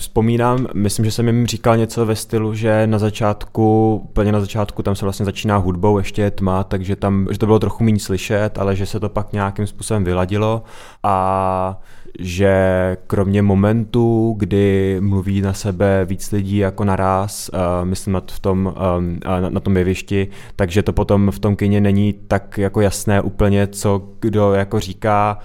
Vzpomínám, 0.00 0.66
myslím, 0.74 1.04
že 1.04 1.10
jsem 1.10 1.26
jim 1.26 1.46
říkal 1.46 1.76
něco 1.76 2.06
ve 2.06 2.16
stylu, 2.16 2.54
že 2.54 2.86
na 2.86 2.98
začátku, 2.98 3.94
úplně 4.04 4.32
na 4.32 4.40
začátku 4.40 4.82
tam 4.82 4.94
se 4.94 5.04
vlastně 5.04 5.24
začíná 5.24 5.56
hudbou, 5.56 5.98
ještě 5.98 6.22
je 6.22 6.30
tma, 6.30 6.64
takže 6.64 6.96
tam, 6.96 7.26
že 7.30 7.38
to 7.38 7.46
bylo 7.46 7.58
trochu 7.58 7.84
méně 7.84 7.98
slyšet, 7.98 8.58
ale 8.58 8.76
že 8.76 8.86
se 8.86 9.00
to 9.00 9.08
pak 9.08 9.32
nějakým 9.32 9.66
způsobem 9.66 10.04
vyladilo 10.04 10.62
a 11.02 11.80
že 12.18 12.96
kromě 13.06 13.42
momentu, 13.42 14.34
kdy 14.38 14.96
mluví 15.00 15.40
na 15.40 15.52
sebe 15.52 16.04
víc 16.04 16.32
lidí 16.32 16.56
jako 16.56 16.84
naraz, 16.84 17.50
uh, 17.54 17.58
myslím 17.84 18.12
na, 18.12 18.22
v 18.30 18.40
tom, 18.40 18.74
um, 18.98 19.20
na, 19.40 19.50
na 19.50 19.60
tom 19.60 19.76
jevišti, 19.76 20.28
takže 20.56 20.82
to 20.82 20.92
potom 20.92 21.30
v 21.30 21.38
tom 21.38 21.56
kině 21.56 21.80
není 21.80 22.12
tak 22.12 22.58
jako 22.58 22.80
jasné 22.80 23.20
úplně, 23.20 23.66
co 23.66 24.02
kdo 24.20 24.52
jako 24.52 24.80
říká, 24.80 25.38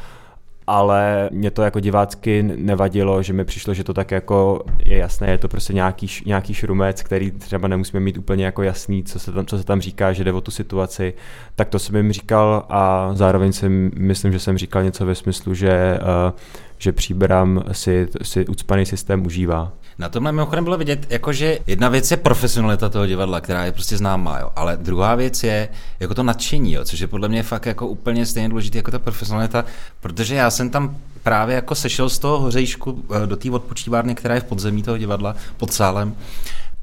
ale 0.68 1.30
mě 1.32 1.52
to 1.52 1.62
jako 1.62 1.80
divácky 1.80 2.44
nevadilo, 2.44 3.24
že 3.24 3.34
mi 3.34 3.46
přišlo, 3.46 3.74
že 3.74 3.84
to 3.84 3.94
tak 3.94 4.12
jako 4.12 4.64
je 4.86 4.98
jasné, 4.98 5.32
je 5.32 5.38
to 5.38 5.48
prostě 5.48 5.74
nějaký, 5.74 6.08
nějaký 6.26 6.54
šrumec, 6.54 7.04
který 7.04 7.32
třeba 7.32 7.68
nemusíme 7.68 8.00
mít 8.00 8.18
úplně 8.18 8.46
jako 8.46 8.64
jasný, 8.64 9.04
co 9.04 9.20
se, 9.20 9.32
tam, 9.32 9.46
co 9.46 9.58
se 9.58 9.64
tam 9.64 9.82
říká, 9.82 10.14
že 10.14 10.24
jde 10.24 10.34
o 10.34 10.42
tu 10.42 10.52
situaci, 10.52 11.14
tak 11.56 11.70
to 11.70 11.80
jsem 11.80 11.96
jim 11.96 12.12
říkal 12.12 12.66
a 12.70 13.10
zároveň 13.14 13.54
si 13.54 13.70
myslím, 13.96 14.34
že 14.34 14.40
jsem 14.40 14.58
říkal 14.58 14.84
něco 14.84 15.06
ve 15.06 15.16
smyslu, 15.16 15.54
že, 15.54 16.00
uh, 16.02 16.34
že 16.78 16.92
příbram 16.92 17.64
si, 17.72 18.08
si 18.22 18.48
ucpaný 18.48 18.86
systém 18.86 19.26
užívá. 19.26 19.72
Na 19.98 20.10
tomhle 20.10 20.32
mimochodem 20.32 20.64
bylo 20.64 20.78
vidět, 20.78 21.06
jakože 21.10 21.60
jedna 21.68 21.90
věc 21.90 22.12
je 22.12 22.18
profesionalita 22.18 22.90
toho 22.90 23.08
divadla, 23.08 23.42
která 23.42 23.66
je 23.66 23.72
prostě 23.72 23.98
známá, 23.98 24.40
jo, 24.40 24.52
ale 24.56 24.78
druhá 24.78 25.16
věc 25.16 25.44
je 25.44 25.70
jako 26.00 26.14
to 26.14 26.24
nadšení, 26.24 26.74
jo, 26.74 26.86
což 26.86 27.00
je 27.00 27.08
podle 27.08 27.28
mě 27.28 27.44
fakt 27.44 27.66
jako 27.66 27.88
úplně 27.88 28.26
stejně 28.26 28.50
důležité 28.50 28.78
jako 28.78 28.92
ta 28.92 29.00
profesionalita, 29.00 29.66
protože 30.00 30.36
já 30.36 30.50
jsem 30.50 30.70
tam 30.70 30.98
právě 31.24 31.56
jako 31.56 31.76
sešel 31.76 32.10
z 32.10 32.20
toho 32.20 32.40
hořejšku 32.40 33.04
eh, 33.24 33.28
do 33.28 33.36
té 33.36 33.52
odpočívárny, 33.52 34.16
která 34.16 34.36
je 34.36 34.42
v 34.42 34.44
podzemí 34.44 34.84
toho 34.84 34.98
divadla, 34.98 35.36
pod 35.58 35.74
sálem 35.74 36.16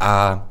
a 0.00 0.44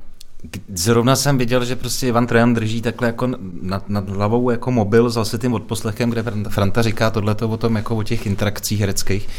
Zrovna 0.74 1.16
jsem 1.16 1.38
viděl, 1.38 1.66
že 1.66 1.76
prostě 1.76 2.08
Ivan 2.08 2.28
Trojan 2.28 2.54
drží 2.54 2.82
takhle 2.82 3.08
jako 3.08 3.30
nad, 3.62 3.90
nad 3.90 4.10
hlavou 4.10 4.50
jako 4.50 4.72
mobil 4.72 5.10
s 5.10 5.14
zase 5.14 5.38
tím 5.38 5.54
odposlechem, 5.54 6.10
kde 6.10 6.24
Franta 6.50 6.82
říká 6.82 7.10
tohleto 7.10 7.50
o 7.50 7.58
tom 7.58 7.76
jako 7.76 7.96
o 7.96 8.04
těch 8.04 8.26
interakcích 8.26 8.80
hereckých. 8.80 9.30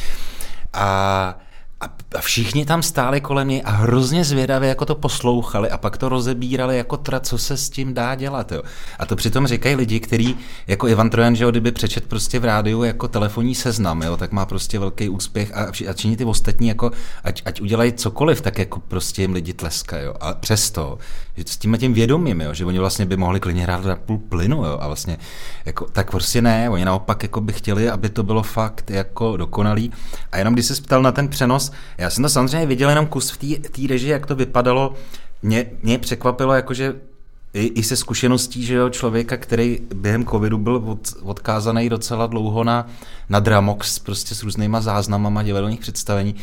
A 0.72 1.38
a 1.82 2.20
všichni 2.20 2.66
tam 2.66 2.82
stáli 2.82 3.20
kolem 3.20 3.48
něj 3.48 3.62
a 3.64 3.70
hrozně 3.70 4.24
zvědavě 4.24 4.68
jako 4.68 4.84
to 4.84 4.94
poslouchali 4.94 5.70
a 5.70 5.78
pak 5.78 5.96
to 5.96 6.08
rozebírali 6.08 6.76
jako 6.76 6.96
tra, 6.96 7.20
co 7.20 7.38
se 7.38 7.56
s 7.56 7.70
tím 7.70 7.94
dá 7.94 8.14
dělat. 8.14 8.52
Jo. 8.52 8.62
A 8.98 9.06
to 9.06 9.16
přitom 9.16 9.46
říkají 9.46 9.74
lidi, 9.74 10.00
kteří, 10.00 10.36
jako 10.66 10.88
Ivan 10.88 11.10
Trojan, 11.10 11.36
že 11.36 11.44
jo, 11.44 11.50
kdyby 11.50 11.72
přečet 11.72 12.06
prostě 12.06 12.38
v 12.38 12.44
rádiu 12.44 12.82
jako 12.82 13.08
telefonní 13.08 13.54
seznam, 13.54 14.02
jo, 14.02 14.16
tak 14.16 14.32
má 14.32 14.46
prostě 14.46 14.78
velký 14.78 15.08
úspěch 15.08 15.56
a, 15.56 15.66
a 15.90 15.92
činí 15.92 16.16
ty 16.16 16.24
ostatní, 16.24 16.68
jako, 16.68 16.90
ať, 17.24 17.42
ať 17.44 17.60
udělají 17.60 17.92
cokoliv, 17.92 18.40
tak 18.40 18.58
jako 18.58 18.80
prostě 18.80 19.22
jim 19.22 19.32
lidi 19.32 19.52
tleskají. 19.52 20.04
Jo. 20.04 20.14
A 20.20 20.34
přesto, 20.34 20.98
že 21.36 21.44
s 21.46 21.56
tím 21.56 21.78
tím 21.78 21.94
vědomím, 21.94 22.40
jo, 22.40 22.54
že 22.54 22.64
oni 22.64 22.78
vlastně 22.78 23.06
by 23.06 23.16
mohli 23.16 23.40
klidně 23.40 23.62
hrát 23.62 23.84
na 23.84 23.96
půl 23.96 24.18
plynu, 24.18 24.64
jo, 24.64 24.78
a 24.80 24.86
vlastně, 24.86 25.18
jako, 25.64 25.86
tak 25.92 26.10
prostě 26.10 26.42
ne, 26.42 26.70
oni 26.70 26.84
naopak 26.84 27.22
jako 27.22 27.40
by 27.40 27.52
chtěli, 27.52 27.90
aby 27.90 28.08
to 28.08 28.22
bylo 28.22 28.42
fakt 28.42 28.90
jako 28.90 29.36
dokonalý. 29.36 29.92
A 30.32 30.38
jenom 30.38 30.54
když 30.54 30.66
se 30.66 30.82
ptal 30.82 31.02
na 31.02 31.12
ten 31.12 31.28
přenos, 31.28 31.71
já 31.98 32.10
jsem 32.10 32.22
to 32.22 32.28
samozřejmě 32.28 32.66
viděl 32.66 32.88
jenom 32.88 33.06
kus 33.06 33.30
v 33.30 33.68
té 33.68 33.86
režii, 33.88 34.10
jak 34.10 34.26
to 34.26 34.34
vypadalo. 34.34 34.94
Mě, 35.42 35.66
mě 35.82 35.98
překvapilo, 35.98 36.52
jakože 36.52 36.94
i, 37.54 37.66
i 37.66 37.82
se 37.82 37.96
zkušeností, 37.96 38.64
že 38.64 38.74
jo, 38.74 38.90
člověka, 38.90 39.36
který 39.36 39.78
během 39.94 40.26
covidu 40.26 40.58
byl 40.58 40.82
od, 40.86 41.14
odkázaný 41.22 41.88
docela 41.88 42.26
dlouho 42.26 42.64
na, 42.64 42.86
na 43.28 43.40
Dramox, 43.40 43.98
prostě 43.98 44.34
s 44.34 44.42
různýma 44.42 44.80
záznamama 44.80 45.42
divadelních 45.42 45.80
představení, 45.80 46.34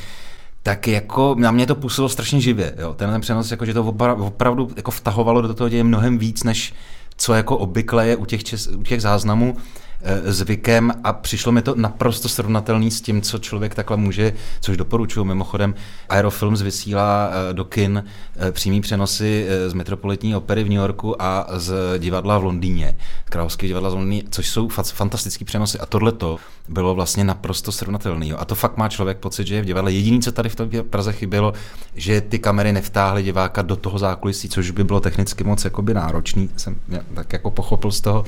tak 0.63 0.87
jako 0.87 1.35
na 1.37 1.51
mě 1.51 1.65
to 1.65 1.75
působilo 1.75 2.09
strašně 2.09 2.41
živě. 2.41 2.75
Jo. 2.77 2.93
Ten, 2.93 3.09
ten 3.09 3.21
přenos, 3.21 3.51
jako, 3.51 3.65
že 3.65 3.73
to 3.73 3.83
opravdu, 3.83 4.25
opravdu 4.25 4.69
jako 4.75 4.91
vtahovalo 4.91 5.41
do 5.41 5.53
toho 5.53 5.69
děje 5.69 5.83
mnohem 5.83 6.17
víc, 6.17 6.43
než 6.43 6.73
co 7.17 7.33
jako 7.33 7.57
obvykle 7.57 8.07
je 8.07 8.15
u 8.15 8.25
těch, 8.25 8.43
čes, 8.43 8.67
u 8.67 8.83
těch 8.83 9.01
záznamů. 9.01 9.57
Eh, 10.01 10.33
zvykem 10.33 10.93
a 11.03 11.13
přišlo 11.13 11.51
mi 11.51 11.61
to 11.61 11.75
naprosto 11.75 12.29
srovnatelný 12.29 12.91
s 12.91 13.01
tím, 13.01 13.21
co 13.21 13.37
člověk 13.37 13.75
takhle 13.75 13.97
může, 13.97 14.33
což 14.61 14.77
doporučuji. 14.77 15.23
Mimochodem, 15.23 15.75
Aerofilms 16.09 16.61
vysílá 16.61 17.29
eh, 17.31 17.53
do 17.53 17.65
kin 17.65 18.03
eh, 18.35 18.51
přímý 18.51 18.81
přenosy 18.81 19.47
z 19.67 19.73
Metropolitní 19.73 20.35
opery 20.35 20.63
v 20.63 20.69
New 20.69 20.77
Yorku 20.77 21.21
a 21.21 21.47
z 21.53 21.73
divadla 21.97 22.37
v 22.37 22.43
Londýně, 22.43 22.97
Královské 23.25 23.67
divadla 23.67 23.89
z 23.89 23.93
Londýně, 23.93 24.23
což 24.29 24.49
jsou 24.49 24.69
fantastické 24.83 25.45
přenosy. 25.45 25.79
A 25.79 25.85
tohle 25.85 26.11
to 26.11 26.37
bylo 26.67 26.95
vlastně 26.95 27.23
naprosto 27.23 27.71
srovnatelné. 27.71 28.33
A 28.37 28.45
to 28.45 28.55
fakt 28.55 28.77
má 28.77 28.89
člověk 28.89 29.17
pocit, 29.17 29.47
že 29.47 29.55
je 29.55 29.61
v 29.61 29.65
divadle. 29.65 29.91
Jediné, 29.91 30.19
co 30.19 30.31
tady 30.31 30.49
v 30.49 30.55
tom 30.55 30.69
Praze 30.89 31.13
chybělo, 31.13 31.53
že 31.95 32.21
ty 32.21 32.39
kamery 32.39 32.73
nevtáhly 32.73 33.23
diváka 33.23 33.61
do 33.61 33.75
toho 33.75 33.99
zákulisí, 33.99 34.49
což 34.49 34.71
by 34.71 34.83
bylo 34.83 34.99
technicky 34.99 35.43
moc 35.43 35.65
jakoby 35.65 35.93
náročný, 35.93 36.49
jsem 36.57 36.75
tak 37.13 37.33
jako 37.33 37.51
pochopil 37.51 37.91
z 37.91 38.01
toho, 38.01 38.25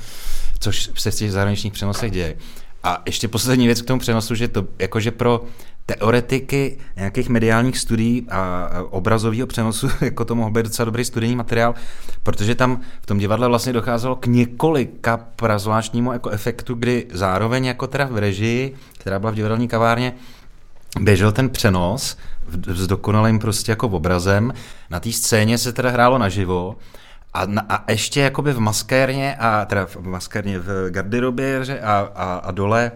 což 0.62 0.89
se 0.96 1.12
v 1.12 1.15
těch 1.15 1.32
zahraničních 1.32 1.74
přenosech 1.74 2.12
děje. 2.12 2.36
A 2.84 3.01
ještě 3.06 3.27
poslední 3.27 3.65
věc 3.65 3.82
k 3.82 3.86
tomu 3.86 4.00
přenosu, 4.00 4.36
že 4.36 4.48
to 4.48 4.68
jakože 4.80 5.12
pro 5.12 5.44
teoretiky 5.86 6.77
nějakých 6.96 7.30
mediálních 7.30 7.77
studií 7.77 8.27
a 8.30 8.70
obrazového 8.89 9.48
přenosu, 9.48 9.89
jako 10.01 10.25
to 10.25 10.36
mohl 10.36 10.51
být 10.51 10.63
docela 10.63 10.86
dobrý 10.86 11.06
studijní 11.06 11.36
materiál, 11.36 11.75
protože 12.24 12.56
tam 12.56 12.82
v 13.01 13.06
tom 13.06 13.18
divadle 13.18 13.48
vlastně 13.48 13.74
docházelo 13.74 14.15
k 14.15 14.25
několika 14.25 15.18
prazvláštnímu 15.36 16.13
jako 16.13 16.30
efektu, 16.30 16.74
kdy 16.74 17.08
zároveň 17.13 17.65
jako 17.65 17.88
teda 17.88 18.06
v 18.06 18.18
režii, 18.18 18.75
která 18.98 19.20
byla 19.20 19.32
v 19.32 19.36
divadelní 19.36 19.68
kavárně, 19.68 20.13
běžel 21.00 21.32
ten 21.32 21.50
přenos 21.50 22.18
s 22.68 22.88
dokonalým 22.88 23.39
prostě 23.39 23.72
jako 23.72 23.88
obrazem. 23.88 24.53
Na 24.89 25.00
té 25.00 25.12
scéně 25.12 25.58
se 25.58 25.74
teda 25.74 25.89
hrálo 25.89 26.18
naživo 26.18 26.75
a, 27.33 27.45
na, 27.45 27.61
a 27.61 27.91
ještě 27.91 28.21
jakoby 28.21 28.53
v 28.53 28.59
maskérně, 28.59 29.35
a 29.39 29.65
teda 29.65 29.85
v 29.85 29.97
maskérně 30.01 30.59
v 30.59 30.89
garderobě 30.89 31.61
a, 31.81 32.11
a, 32.15 32.33
a 32.35 32.51
dole 32.51 32.91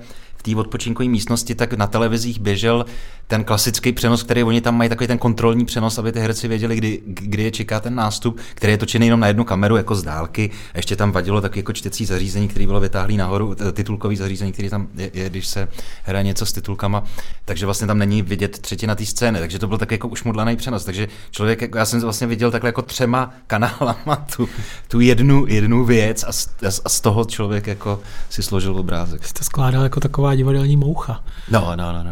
té 0.45 0.55
odpočinkové 0.55 1.09
místnosti, 1.09 1.55
tak 1.55 1.73
na 1.73 1.87
televizích 1.87 2.39
běžel 2.39 2.85
ten 3.27 3.43
klasický 3.43 3.91
přenos, 3.91 4.23
který 4.23 4.43
oni 4.43 4.61
tam 4.61 4.77
mají, 4.77 4.89
takový 4.89 5.07
ten 5.07 5.17
kontrolní 5.17 5.65
přenos, 5.65 5.97
aby 5.97 6.11
ty 6.11 6.19
herci 6.19 6.47
věděli, 6.47 6.75
kdy, 6.75 7.01
kdy 7.05 7.43
je 7.43 7.51
čeká 7.51 7.79
ten 7.79 7.95
nástup, 7.95 8.39
který 8.55 8.73
je 8.73 8.77
točený 8.77 9.07
jenom 9.07 9.19
na 9.19 9.27
jednu 9.27 9.43
kameru, 9.43 9.77
jako 9.77 9.95
z 9.95 10.03
dálky. 10.03 10.51
A 10.73 10.77
ještě 10.77 10.95
tam 10.95 11.11
vadilo 11.11 11.41
taky 11.41 11.59
jako 11.59 11.73
čtecí 11.73 12.05
zařízení, 12.05 12.47
který 12.47 12.65
bylo 12.65 12.79
vytáhlý 12.79 13.17
nahoru, 13.17 13.55
titulkový 13.71 14.15
zařízení, 14.15 14.51
který 14.51 14.69
tam 14.69 14.87
je, 14.95 15.11
je, 15.13 15.29
když 15.29 15.47
se 15.47 15.67
hraje 16.03 16.23
něco 16.23 16.45
s 16.45 16.53
titulkama. 16.53 17.03
Takže 17.45 17.65
vlastně 17.65 17.87
tam 17.87 17.97
není 17.97 18.21
vidět 18.21 18.59
třetina 18.59 18.95
té 18.95 19.05
scény. 19.05 19.39
Takže 19.39 19.59
to 19.59 19.67
byl 19.67 19.77
tak 19.77 19.91
jako 19.91 20.07
ušmudlaný 20.07 20.55
přenos. 20.55 20.85
Takže 20.85 21.07
člověk, 21.31 21.61
jako 21.61 21.77
já 21.77 21.85
jsem 21.85 22.01
vlastně 22.01 22.27
viděl 22.27 22.51
takhle 22.51 22.67
jako 22.67 22.81
třema 22.81 23.33
kanálama 23.47 24.25
tu, 24.35 24.49
tu 24.87 24.99
jednu, 24.99 25.45
jednu 25.47 25.85
věc 25.85 26.23
a 26.27 26.31
z, 26.31 26.49
a 26.85 26.89
z 26.89 27.01
toho 27.01 27.25
člověk 27.25 27.67
jako 27.67 27.99
si 28.29 28.43
složil 28.43 28.77
obrázek. 28.77 29.25
Jste 29.25 29.43
skládal 29.43 29.83
jako 29.83 29.99
taková 29.99 30.34
divadelní 30.35 30.77
moucha. 30.77 31.23
No, 31.51 31.75
no, 31.75 31.93
no, 31.93 32.03
no. 32.03 32.11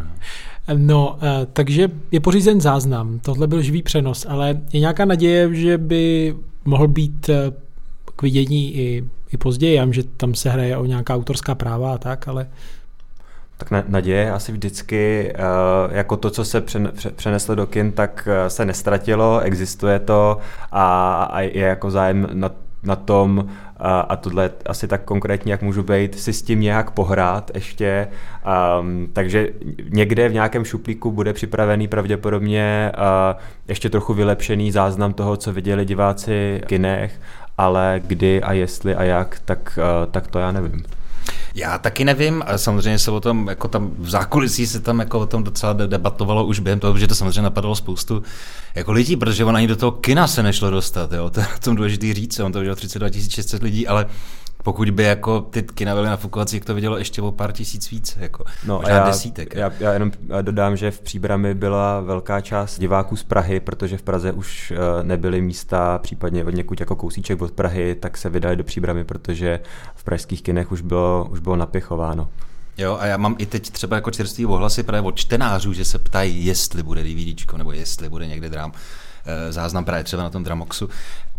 No, 0.77 1.17
eh, 1.21 1.47
takže 1.53 1.89
je 2.11 2.19
pořízen 2.19 2.61
záznam, 2.61 3.19
tohle 3.19 3.47
byl 3.47 3.61
živý 3.61 3.83
přenos, 3.83 4.25
ale 4.29 4.61
je 4.73 4.79
nějaká 4.79 5.05
naděje, 5.05 5.55
že 5.55 5.77
by 5.77 6.35
mohl 6.65 6.87
být 6.87 7.29
eh, 7.29 7.51
k 8.15 8.21
vidění 8.21 8.75
i, 8.75 9.03
i 9.31 9.37
později, 9.37 9.75
já 9.75 9.83
vím, 9.83 9.93
že 9.93 10.03
tam 10.03 10.35
se 10.35 10.49
hraje 10.49 10.77
o 10.77 10.85
nějaká 10.85 11.15
autorská 11.15 11.55
práva 11.55 11.93
a 11.93 11.97
tak, 11.97 12.27
ale... 12.27 12.47
Tak 13.57 13.87
naděje 13.87 14.31
asi 14.31 14.51
vždycky, 14.51 15.33
eh, 15.35 15.37
jako 15.97 16.17
to, 16.17 16.29
co 16.29 16.45
se 16.45 16.63
přeneslo 17.15 17.55
do 17.55 17.67
kin, 17.67 17.91
tak 17.91 18.27
se 18.47 18.65
nestratilo, 18.65 19.39
existuje 19.39 19.99
to 19.99 20.37
a 20.71 21.41
je 21.41 21.61
jako 21.61 21.91
zájem 21.91 22.27
na 22.33 22.51
na 22.83 22.95
tom, 22.95 23.45
a, 23.77 23.99
a 23.99 24.15
tohle 24.15 24.49
asi 24.65 24.87
tak 24.87 25.03
konkrétně, 25.03 25.51
jak 25.51 25.61
můžu 25.61 25.83
být, 25.83 26.19
si 26.19 26.33
s 26.33 26.41
tím 26.41 26.61
nějak 26.61 26.91
pohrát 26.91 27.51
ještě. 27.53 28.07
Um, 28.79 29.07
takže 29.13 29.49
někde 29.89 30.29
v 30.29 30.33
nějakém 30.33 30.65
šuplíku 30.65 31.11
bude 31.11 31.33
připravený 31.33 31.87
pravděpodobně 31.87 32.91
uh, 32.97 33.41
ještě 33.67 33.89
trochu 33.89 34.13
vylepšený 34.13 34.71
záznam 34.71 35.13
toho, 35.13 35.37
co 35.37 35.53
viděli 35.53 35.85
diváci 35.85 36.61
v 36.63 36.67
kinech, 36.67 37.21
ale 37.57 38.01
kdy 38.07 38.41
a 38.41 38.53
jestli 38.53 38.95
a 38.95 39.03
jak, 39.03 39.41
tak, 39.45 39.79
uh, 39.81 40.11
tak 40.11 40.27
to 40.27 40.39
já 40.39 40.51
nevím. 40.51 40.83
Já 41.55 41.77
taky 41.77 42.05
nevím, 42.05 42.43
ale 42.47 42.57
samozřejmě 42.57 42.99
se 42.99 43.11
o 43.11 43.19
tom, 43.19 43.47
jako 43.47 43.67
tam 43.67 43.91
v 43.97 44.09
zákulisí 44.09 44.67
se 44.67 44.79
tam 44.79 44.99
jako 44.99 45.19
o 45.19 45.25
tom 45.25 45.43
docela 45.43 45.73
debatovalo 45.73 46.45
už 46.45 46.59
během 46.59 46.79
toho, 46.79 46.97
že 46.97 47.07
to 47.07 47.15
samozřejmě 47.15 47.41
napadalo 47.41 47.75
spoustu 47.75 48.23
jako 48.75 48.91
lidí, 48.91 49.15
protože 49.15 49.45
on 49.45 49.55
ani 49.55 49.67
do 49.67 49.75
toho 49.75 49.91
kina 49.91 50.27
se 50.27 50.43
nešlo 50.43 50.69
dostat, 50.69 51.11
jo, 51.11 51.29
to 51.29 51.39
je 51.39 51.47
tom 51.63 51.75
důležitý 51.75 52.13
říct, 52.13 52.39
on 52.39 52.51
to 52.51 52.59
viděl 52.59 52.75
32 52.75 53.09
600 53.29 53.63
lidí, 53.63 53.87
ale 53.87 54.05
pokud 54.63 54.89
by 54.89 55.03
jako 55.03 55.41
ty 55.41 55.63
kina 55.63 55.95
byly 55.95 56.07
nafukovací, 56.07 56.55
jak 56.55 56.65
to 56.65 56.75
vidělo 56.75 56.97
ještě 56.97 57.21
o 57.21 57.31
pár 57.31 57.51
tisíc 57.51 57.91
víc, 57.91 58.17
jako 58.19 58.43
no 58.65 58.75
možná 58.75 58.95
já, 58.95 59.05
desítek. 59.05 59.55
Já, 59.55 59.71
já 59.79 59.93
jenom 59.93 60.11
dodám, 60.41 60.77
že 60.77 60.91
v 60.91 61.01
Příbrami 61.01 61.53
byla 61.53 61.99
velká 61.99 62.41
část 62.41 62.79
diváků 62.79 63.15
z 63.15 63.23
Prahy, 63.23 63.59
protože 63.59 63.97
v 63.97 64.01
Praze 64.01 64.31
už 64.31 64.71
eh, 64.71 65.03
nebyly 65.03 65.41
místa, 65.41 65.97
případně 65.97 66.45
od 66.45 66.55
někud 66.55 66.79
jako 66.79 66.95
kousíček 66.95 67.41
od 67.41 67.51
Prahy, 67.51 67.95
tak 67.95 68.17
se 68.17 68.29
vydali 68.29 68.55
do 68.55 68.63
Příbramy, 68.63 69.03
protože 69.03 69.59
v 69.95 70.03
pražských 70.03 70.41
kinech 70.43 70.71
už 70.71 70.81
bylo, 70.81 71.27
už 71.31 71.39
bylo 71.39 71.55
napěchováno. 71.55 72.29
Jo, 72.77 72.97
a 72.99 73.05
já 73.05 73.17
mám 73.17 73.35
i 73.37 73.45
teď 73.45 73.69
třeba 73.69 73.95
jako 73.95 74.11
čerstvý 74.11 74.45
ohlasy 74.45 74.83
právě 74.83 75.07
od 75.07 75.15
čtenářů, 75.15 75.73
že 75.73 75.85
se 75.85 75.99
ptají, 75.99 76.45
jestli 76.45 76.83
bude 76.83 77.03
DVDčko, 77.03 77.57
nebo 77.57 77.71
jestli 77.71 78.09
bude 78.09 78.27
někde 78.27 78.49
drám, 78.49 78.71
eh, 79.25 79.51
záznam 79.51 79.85
právě 79.85 80.03
třeba 80.03 80.23
na 80.23 80.29
tom 80.29 80.43
Dramoxu. 80.43 80.89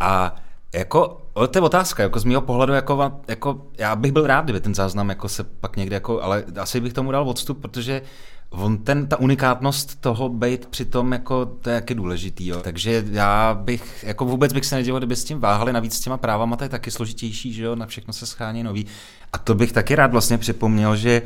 A 0.01 0.37
jako, 0.75 1.21
to 1.51 1.59
je 1.59 1.63
otázka, 1.63 2.03
jako 2.03 2.21
z 2.21 2.25
mého 2.25 2.41
pohledu, 2.41 2.73
jako, 2.73 3.13
jako, 3.29 3.63
já 3.79 3.97
bych 3.97 4.13
byl 4.13 4.27
rád, 4.27 4.45
kdyby 4.45 4.61
ten 4.61 4.75
záznam 4.75 5.09
jako 5.09 5.29
se 5.29 5.45
pak 5.45 5.77
někde, 5.77 5.97
jako, 5.97 6.23
ale 6.23 6.45
asi 6.61 6.81
bych 6.81 6.93
tomu 6.93 7.13
dal 7.13 7.29
odstup, 7.29 7.61
protože 7.61 8.03
on 8.51 8.79
ten, 8.79 9.07
ta 9.07 9.21
unikátnost 9.21 10.01
toho 10.01 10.29
být 10.29 10.67
přitom, 10.67 11.13
jako, 11.13 11.47
to 11.47 11.71
je 11.71 11.75
jaký 11.75 11.95
důležitý, 11.95 12.47
jo. 12.47 12.61
Takže 12.61 13.05
já 13.11 13.55
bych, 13.55 14.05
jako 14.07 14.25
vůbec 14.25 14.53
bych 14.53 14.67
se 14.67 14.75
nedělal, 14.77 15.01
kdyby 15.01 15.17
s 15.17 15.25
tím 15.25 15.41
váhali, 15.41 15.73
navíc 15.73 15.95
s 15.95 16.01
těma 16.01 16.17
právama, 16.17 16.57
to 16.57 16.65
je 16.65 16.69
taky 16.69 16.91
složitější, 16.91 17.53
že 17.53 17.63
jo, 17.63 17.77
na 17.77 17.87
všechno 17.87 18.13
se 18.13 18.27
schání 18.27 18.63
nový. 18.63 18.87
A 19.33 19.39
to 19.39 19.55
bych 19.55 19.73
taky 19.73 19.95
rád 19.95 20.13
vlastně 20.13 20.39
připomněl, 20.39 20.97
že 20.97 21.23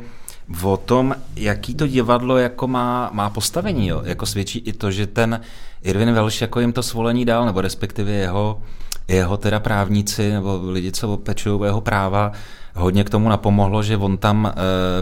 o 0.63 0.77
tom, 0.77 1.15
jaký 1.35 1.75
to 1.75 1.87
divadlo 1.87 2.37
jako 2.37 2.67
má, 2.67 3.09
má 3.13 3.29
postavení, 3.29 3.87
jo. 3.87 4.01
jako 4.05 4.25
svědčí 4.25 4.59
i 4.59 4.73
to, 4.73 4.91
že 4.91 5.07
ten 5.07 5.41
Irvin 5.81 6.13
Welsh 6.13 6.41
jako 6.41 6.59
jim 6.59 6.73
to 6.73 6.83
svolení 6.83 7.25
dal, 7.25 7.45
nebo 7.45 7.61
respektive 7.61 8.11
jeho 8.11 8.61
jeho 9.09 9.37
teda 9.37 9.59
právníci 9.59 10.31
nebo 10.31 10.61
lidi, 10.63 10.91
co 10.91 11.17
pečují 11.17 11.61
jeho 11.63 11.81
práva, 11.81 12.31
hodně 12.75 13.03
k 13.03 13.09
tomu 13.09 13.29
napomohlo, 13.29 13.83
že 13.83 13.97
on 13.97 14.17
tam 14.17 14.45
e, 14.45 14.53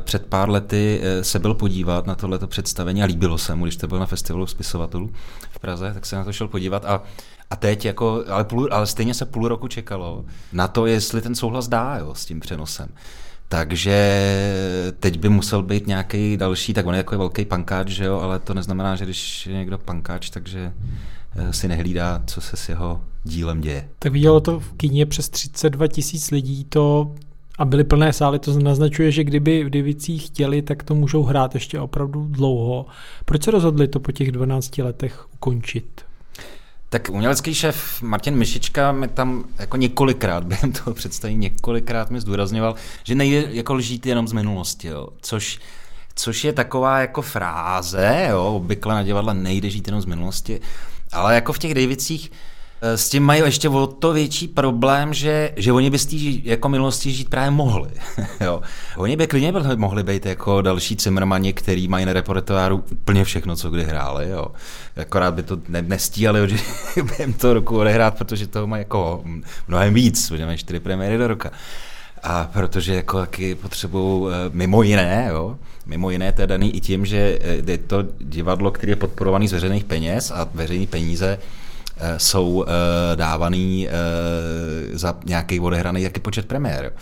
před 0.02 0.26
pár 0.26 0.50
lety 0.50 1.02
e, 1.04 1.24
se 1.24 1.39
byl 1.39 1.54
podívat 1.54 2.08
na 2.08 2.15
tohleto 2.15 2.48
představení 2.48 3.04
a 3.04 3.06
líbilo 3.06 3.38
se 3.38 3.56
mu, 3.56 3.65
když 3.65 3.78
to 3.78 3.88
byl 3.88 4.00
na 4.00 4.06
festivalu 4.06 4.48
spisovatelů 4.48 5.10
v 5.52 5.60
Praze, 5.60 5.93
tak 5.93 6.06
se 6.06 6.15
na 6.15 6.24
to 6.24 6.34
šel 6.34 6.48
podívat 6.48 6.86
a 6.86 7.04
a 7.50 7.56
teď 7.56 7.86
jako, 7.86 8.24
ale, 8.30 8.43
půl, 8.43 8.70
ale 8.72 8.88
stejně 8.88 9.13
se 9.13 9.26
půl 9.26 9.48
roku 9.48 9.67
čekalo 9.67 10.26
na 10.54 10.67
to, 10.67 10.86
jestli 10.86 11.22
ten 11.22 11.36
souhlas 11.36 11.67
dá 11.67 11.98
jo, 11.98 12.15
s 12.15 12.26
tím 12.26 12.39
přenosem. 12.39 12.89
Takže 13.50 14.22
teď 15.00 15.20
by 15.20 15.30
musel 15.30 15.63
být 15.63 15.88
nějaký 15.88 16.38
další, 16.38 16.74
tak 16.74 16.86
on 16.86 16.93
je 16.93 16.98
jako 16.98 17.17
velký 17.17 17.46
pankáč, 17.46 17.88
že 17.88 18.06
jo, 18.06 18.20
ale 18.20 18.39
to 18.39 18.54
neznamená, 18.54 18.96
že 18.96 19.06
když 19.06 19.48
je 19.48 19.54
někdo 19.54 19.78
pankáč, 19.78 20.30
takže 20.30 20.74
si 21.52 21.67
nehlídá, 21.67 22.23
co 22.26 22.41
se 22.41 22.58
s 22.58 22.69
jeho 22.69 23.02
dílem 23.23 23.62
děje. 23.62 23.89
Tak 24.00 24.12
vidělo 24.12 24.39
to 24.39 24.60
v 24.60 24.73
kině 24.73 25.06
přes 25.06 25.30
32 25.30 25.88
tisíc 25.88 26.32
lidí, 26.32 26.63
to 26.63 27.15
a 27.58 27.65
byly 27.65 27.84
plné 27.84 28.13
sály, 28.13 28.39
to 28.39 28.60
naznačuje, 28.60 29.12
že 29.12 29.23
kdyby 29.23 29.63
v 29.63 29.69
Divicích 29.69 30.26
chtěli, 30.26 30.62
tak 30.62 30.84
to 30.84 30.95
můžou 30.95 31.23
hrát 31.23 31.54
ještě 31.54 31.80
opravdu 31.80 32.28
dlouho. 32.30 32.86
Proč 33.26 33.43
se 33.43 33.52
rozhodli 33.52 33.88
to 33.88 34.00
po 34.00 34.12
těch 34.12 34.32
12 34.32 34.78
letech 34.78 35.28
ukončit? 35.34 36.02
Tak 36.89 37.10
umělecký 37.10 37.54
šéf 37.54 38.02
Martin 38.02 38.36
Myšička 38.36 38.91
mi 38.91 39.08
tam 39.08 39.43
jako 39.60 39.78
několikrát 39.78 40.43
během 40.47 40.71
toho 40.71 40.93
představení 40.93 41.38
několikrát 41.38 42.12
mi 42.12 42.21
zdůrazňoval, 42.21 42.76
že 43.04 43.15
nejde 43.15 43.47
jako 43.52 43.73
lžít 43.73 44.06
jenom 44.06 44.28
z 44.28 44.34
minulosti, 44.34 44.88
jo. 44.88 45.08
Což, 45.21 45.60
což 46.15 46.43
je 46.43 46.54
taková 46.54 47.00
jako 47.00 47.21
fráze, 47.21 48.28
jo, 48.30 48.43
obvykle 48.43 48.95
na 48.95 49.04
divadle 49.04 49.34
nejde 49.34 49.69
žít 49.69 49.88
jenom 49.88 50.02
z 50.02 50.06
minulosti, 50.06 50.62
ale 51.12 51.36
jako 51.36 51.54
v 51.54 51.60
těch 51.60 51.74
Davicích 51.74 52.32
Eh, 52.82 52.98
s 52.98 53.10
tím 53.10 53.24
mají 53.24 53.41
ještě 53.41 53.70
o 53.70 53.88
to 53.88 54.13
větší 54.13 54.48
problém, 54.48 55.13
že, 55.13 55.52
že 55.56 55.72
oni 55.72 55.89
by 55.89 56.00
z 56.00 56.06
té 56.06 56.15
jako 56.50 56.70
minulosti 56.70 57.12
žít 57.12 57.30
právě 57.30 57.52
mohli. 57.52 57.89
jo. 58.41 58.62
Oni 58.98 59.15
by 59.15 59.28
klidně 59.28 59.54
mohli 59.76 60.04
být 60.04 60.26
jako 60.26 60.62
další 60.62 60.96
cimrmani, 60.96 61.54
který 61.54 61.88
mají 61.88 62.06
na 62.06 62.13
repertoáru 62.13 62.84
úplně 62.91 63.24
všechno, 63.24 63.56
co 63.56 63.70
kdy 63.70 63.84
hráli. 63.84 64.30
Jo. 64.30 64.48
Akorát 65.02 65.34
by 65.34 65.43
to 65.43 65.58
ne, 65.70 65.82
nestíhali, 65.82 66.50
že 66.50 66.58
během 67.04 67.34
toho 67.34 67.54
roku 67.54 67.78
odehrát, 67.78 68.17
protože 68.17 68.48
toho 68.48 68.67
mají 68.67 68.82
jako 68.82 69.24
mnohem 69.67 69.93
víc, 69.93 70.30
protože 70.30 70.46
mají 70.46 70.58
čtyři 70.58 70.80
premiéry 70.80 71.17
do 71.17 71.28
roka. 71.28 71.52
A 72.23 72.49
protože 72.53 72.95
jako 72.95 73.19
taky 73.19 73.56
potřebují 73.56 74.32
eh, 74.32 74.49
mimo 74.53 74.84
jiné, 74.84 75.27
jo, 75.30 75.58
mimo 75.86 76.12
jiné 76.12 76.32
to 76.32 76.41
je 76.41 76.47
daný 76.47 76.75
i 76.75 76.80
tím, 76.80 77.06
že 77.06 77.39
eh, 77.41 77.71
je 77.71 77.77
to 77.77 78.03
divadlo, 78.19 78.71
které 78.71 78.91
je 78.91 78.95
podporované 78.95 79.47
z 79.47 79.51
veřejných 79.51 79.84
peněz 79.84 80.32
a 80.32 80.49
veřejné 80.53 80.88
peníze 80.88 81.38
Eh, 81.99 82.19
jsou 82.19 82.65
dávaný 83.15 83.88
za 84.93 85.15
nějaký 85.25 85.60
odehraný 85.60 86.01
jaký 86.01 86.19
počet 86.19 86.45
premiér. 86.45 86.93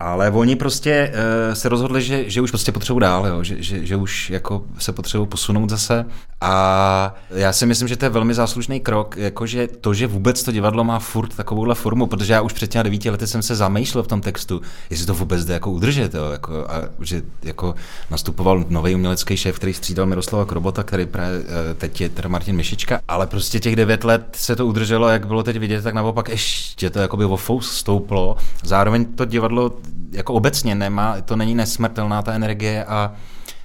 Ale 0.00 0.30
oni 0.30 0.56
prostě 0.56 1.12
se 1.52 1.68
rozhodli, 1.68 2.02
že, 2.02 2.30
že 2.30 2.40
už 2.40 2.50
prostě 2.50 2.72
potřebují 2.72 3.00
dál, 3.00 3.26
jo? 3.26 3.42
Že, 3.42 3.62
že, 3.62 3.86
že, 3.86 3.96
už 3.96 4.30
jako 4.30 4.64
se 4.78 4.92
potřebují 4.92 5.28
posunout 5.28 5.70
zase 5.70 6.06
a 6.40 7.14
já 7.30 7.52
si 7.52 7.66
myslím, 7.66 7.88
že 7.88 7.96
to 7.96 8.04
je 8.04 8.08
velmi 8.08 8.34
záslužný 8.34 8.80
krok, 8.80 9.16
jakože 9.16 9.68
to, 9.80 9.94
že 9.94 10.06
vůbec 10.06 10.42
to 10.42 10.52
divadlo 10.52 10.84
má 10.84 10.98
furt 10.98 11.36
takovouhle 11.36 11.74
formu, 11.74 12.06
protože 12.06 12.32
já 12.32 12.40
už 12.40 12.52
před 12.52 12.70
těmi 12.70 12.84
devíti 12.84 13.10
lety 13.10 13.26
jsem 13.26 13.42
se 13.42 13.56
zamýšlel 13.56 14.02
v 14.02 14.06
tom 14.08 14.20
textu, 14.20 14.60
jestli 14.90 15.06
to 15.06 15.14
vůbec 15.14 15.44
jde 15.44 15.54
jako 15.54 15.70
udržet, 15.70 16.14
jo? 16.14 16.30
Jako, 16.30 16.66
a 16.68 16.74
že 17.00 17.22
jako 17.42 17.74
nastupoval 18.10 18.64
nový 18.68 18.94
umělecký 18.94 19.36
šéf, 19.36 19.56
který 19.56 19.74
střídal 19.74 20.06
Miroslava 20.06 20.44
Krobota, 20.44 20.82
který 20.82 21.06
právě 21.06 21.42
teď 21.78 22.00
je 22.00 22.08
teda 22.08 22.28
Martin 22.28 22.56
Mišička, 22.56 23.00
ale 23.08 23.26
prostě 23.26 23.60
těch 23.60 23.76
devět 23.76 24.04
let 24.04 24.26
se 24.32 24.56
to 24.56 24.66
udrželo, 24.66 25.08
jak 25.08 25.26
bylo 25.26 25.42
teď 25.42 25.56
vidět, 25.56 25.82
tak 25.82 25.94
naopak 25.94 26.28
ještě 26.28 26.90
to 26.90 26.98
jakoby 26.98 27.24
o 27.24 27.38
stouplo. 27.60 28.36
Zároveň 28.62 29.04
to 29.04 29.24
divadlo 29.24 29.72
jako 30.12 30.34
obecně 30.34 30.74
nemá, 30.74 31.20
to 31.20 31.36
není 31.36 31.54
nesmrtelná 31.54 32.22
ta 32.22 32.32
energie 32.32 32.84
a 32.84 33.12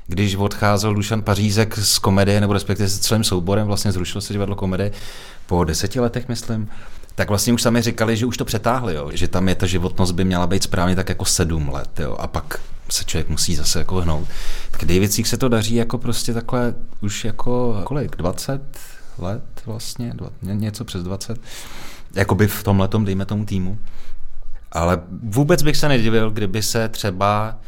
když 0.08 0.36
odcházel 0.36 0.94
Dušan 0.94 1.22
Pařízek 1.22 1.78
z 1.78 2.00
komedie, 2.00 2.42
nebo 2.42 2.54
respektive 2.54 2.90
s 2.90 3.00
celým 3.00 3.24
souborem, 3.24 3.68
vlastně 3.68 3.92
zrušil 3.92 4.22
se 4.22 4.34
divadlo 4.34 4.56
komedie 4.56 4.92
po 5.46 5.64
deseti 5.64 6.00
letech, 6.00 6.28
myslím, 6.28 6.70
tak 7.16 7.30
vlastně 7.30 7.54
už 7.54 7.62
sami 7.62 7.82
říkali, 7.82 8.18
že 8.18 8.26
už 8.26 8.38
to 8.38 8.46
přetáhli, 8.46 8.96
jo, 8.96 9.10
že 9.14 9.28
tam 9.28 9.50
je 9.50 9.56
ta 9.56 9.66
životnost 9.66 10.16
by 10.16 10.24
měla 10.24 10.48
být 10.48 10.64
správně 10.64 10.96
tak 10.96 11.10
jako 11.10 11.26
sedm 11.26 11.70
let, 11.70 12.00
jo, 12.00 12.16
a 12.20 12.28
pak 12.28 12.60
se 12.90 13.04
člověk 13.04 13.30
musí 13.30 13.56
zase 13.56 13.80
jako 13.80 13.96
hnout. 13.96 14.28
Tak 14.72 14.86
Davicích 14.86 15.28
se 15.28 15.38
to 15.38 15.50
daří 15.50 15.76
jako 15.76 15.98
prostě 15.98 16.34
takhle 16.34 16.74
už 17.02 17.26
jako 17.26 17.82
kolik, 17.84 18.16
20 18.16 18.62
let 19.18 19.44
vlastně, 19.66 20.14
dva, 20.16 20.30
něco 20.42 20.86
přes 20.86 21.04
20, 21.04 21.40
jakoby 22.16 22.48
v 22.48 22.64
tom 22.64 22.80
letom, 22.80 23.06
dejme 23.06 23.26
tomu 23.26 23.46
týmu. 23.46 23.78
Ale 24.72 25.02
vůbec 25.24 25.64
bych 25.64 25.78
se 25.78 25.88
nedivil, 25.88 26.32
kdyby 26.32 26.62
se 26.62 26.90
třeba 26.90 27.60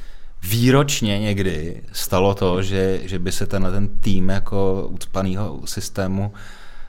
výročně 0.44 1.20
někdy 1.20 1.82
stalo 1.92 2.36
to, 2.36 2.64
že, 2.64 3.00
že 3.04 3.20
by 3.20 3.32
se 3.32 3.46
tenhle 3.46 3.72
ten 3.72 3.88
tým 3.88 4.30
jako 4.30 4.88
ucpaného 4.92 5.62
systému 5.66 6.34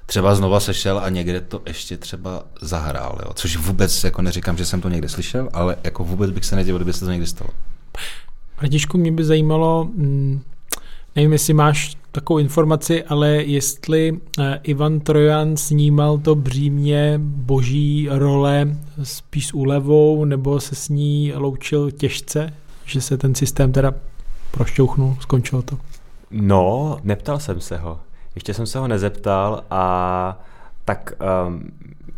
třeba 0.06 0.34
znova 0.34 0.60
sešel 0.60 0.98
a 0.98 1.08
někde 1.08 1.40
to 1.40 1.62
ještě 1.66 1.96
třeba 1.96 2.44
zahrál. 2.60 3.18
Jo. 3.24 3.32
Což 3.34 3.56
vůbec 3.56 4.04
jako 4.04 4.22
neříkám, 4.22 4.58
že 4.58 4.66
jsem 4.66 4.80
to 4.80 4.88
někde 4.88 5.08
slyšel, 5.08 5.48
ale 5.52 5.76
jako 5.84 6.04
vůbec 6.04 6.30
bych 6.30 6.44
se 6.44 6.56
nedivil, 6.56 6.78
kdyby 6.78 6.92
se 6.92 7.04
to 7.04 7.10
někdy 7.10 7.26
stalo. 7.26 7.50
Radišku, 8.62 8.98
mě 8.98 9.12
by 9.12 9.24
zajímalo, 9.24 9.84
mm, 9.84 10.42
nevím, 11.16 11.32
jestli 11.32 11.54
máš 11.54 11.96
takovou 12.12 12.38
informaci, 12.38 13.04
ale 13.04 13.28
jestli 13.28 14.20
eh, 14.38 14.60
Ivan 14.62 15.00
Trojan 15.00 15.56
snímal 15.56 16.18
to 16.18 16.34
břímě 16.34 17.20
boží 17.22 18.08
role 18.10 18.76
spíš 19.02 19.46
s 19.46 19.54
úlevou, 19.54 20.24
nebo 20.24 20.60
se 20.60 20.74
s 20.74 20.88
ní 20.88 21.32
loučil 21.34 21.90
těžce, 21.90 22.52
že 22.84 23.00
se 23.00 23.18
ten 23.18 23.34
systém 23.34 23.72
teda 23.72 23.92
prošťouchnul, 24.50 25.16
skončilo 25.20 25.62
to? 25.62 25.78
No, 26.30 26.98
neptal 27.04 27.38
jsem 27.38 27.60
se 27.60 27.76
ho. 27.76 28.00
Ještě 28.34 28.54
jsem 28.54 28.66
se 28.66 28.78
ho 28.78 28.88
nezeptal 28.88 29.64
a 29.70 30.40
tak 30.84 31.12
um, 31.46 31.70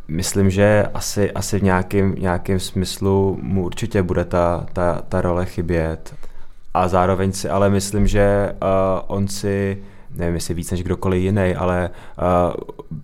myslím, 0.08 0.50
že 0.50 0.86
asi, 0.94 1.32
asi 1.32 1.58
v 1.58 1.62
nějakém, 1.62 2.14
nějakém 2.18 2.60
smyslu 2.60 3.38
mu 3.42 3.64
určitě 3.64 4.02
bude 4.02 4.24
ta, 4.24 4.66
ta, 4.72 5.02
ta 5.08 5.20
role 5.20 5.46
chybět. 5.46 6.14
A 6.74 6.88
zároveň 6.88 7.32
si 7.32 7.48
ale 7.48 7.70
myslím, 7.70 8.06
že 8.06 8.52
uh, 8.52 8.58
on 9.06 9.28
si 9.28 9.78
nevím, 10.16 10.34
jestli 10.34 10.54
víc 10.54 10.70
než 10.70 10.82
kdokoliv 10.82 11.22
jiný, 11.22 11.54
ale 11.54 11.90
uh, 12.18 12.54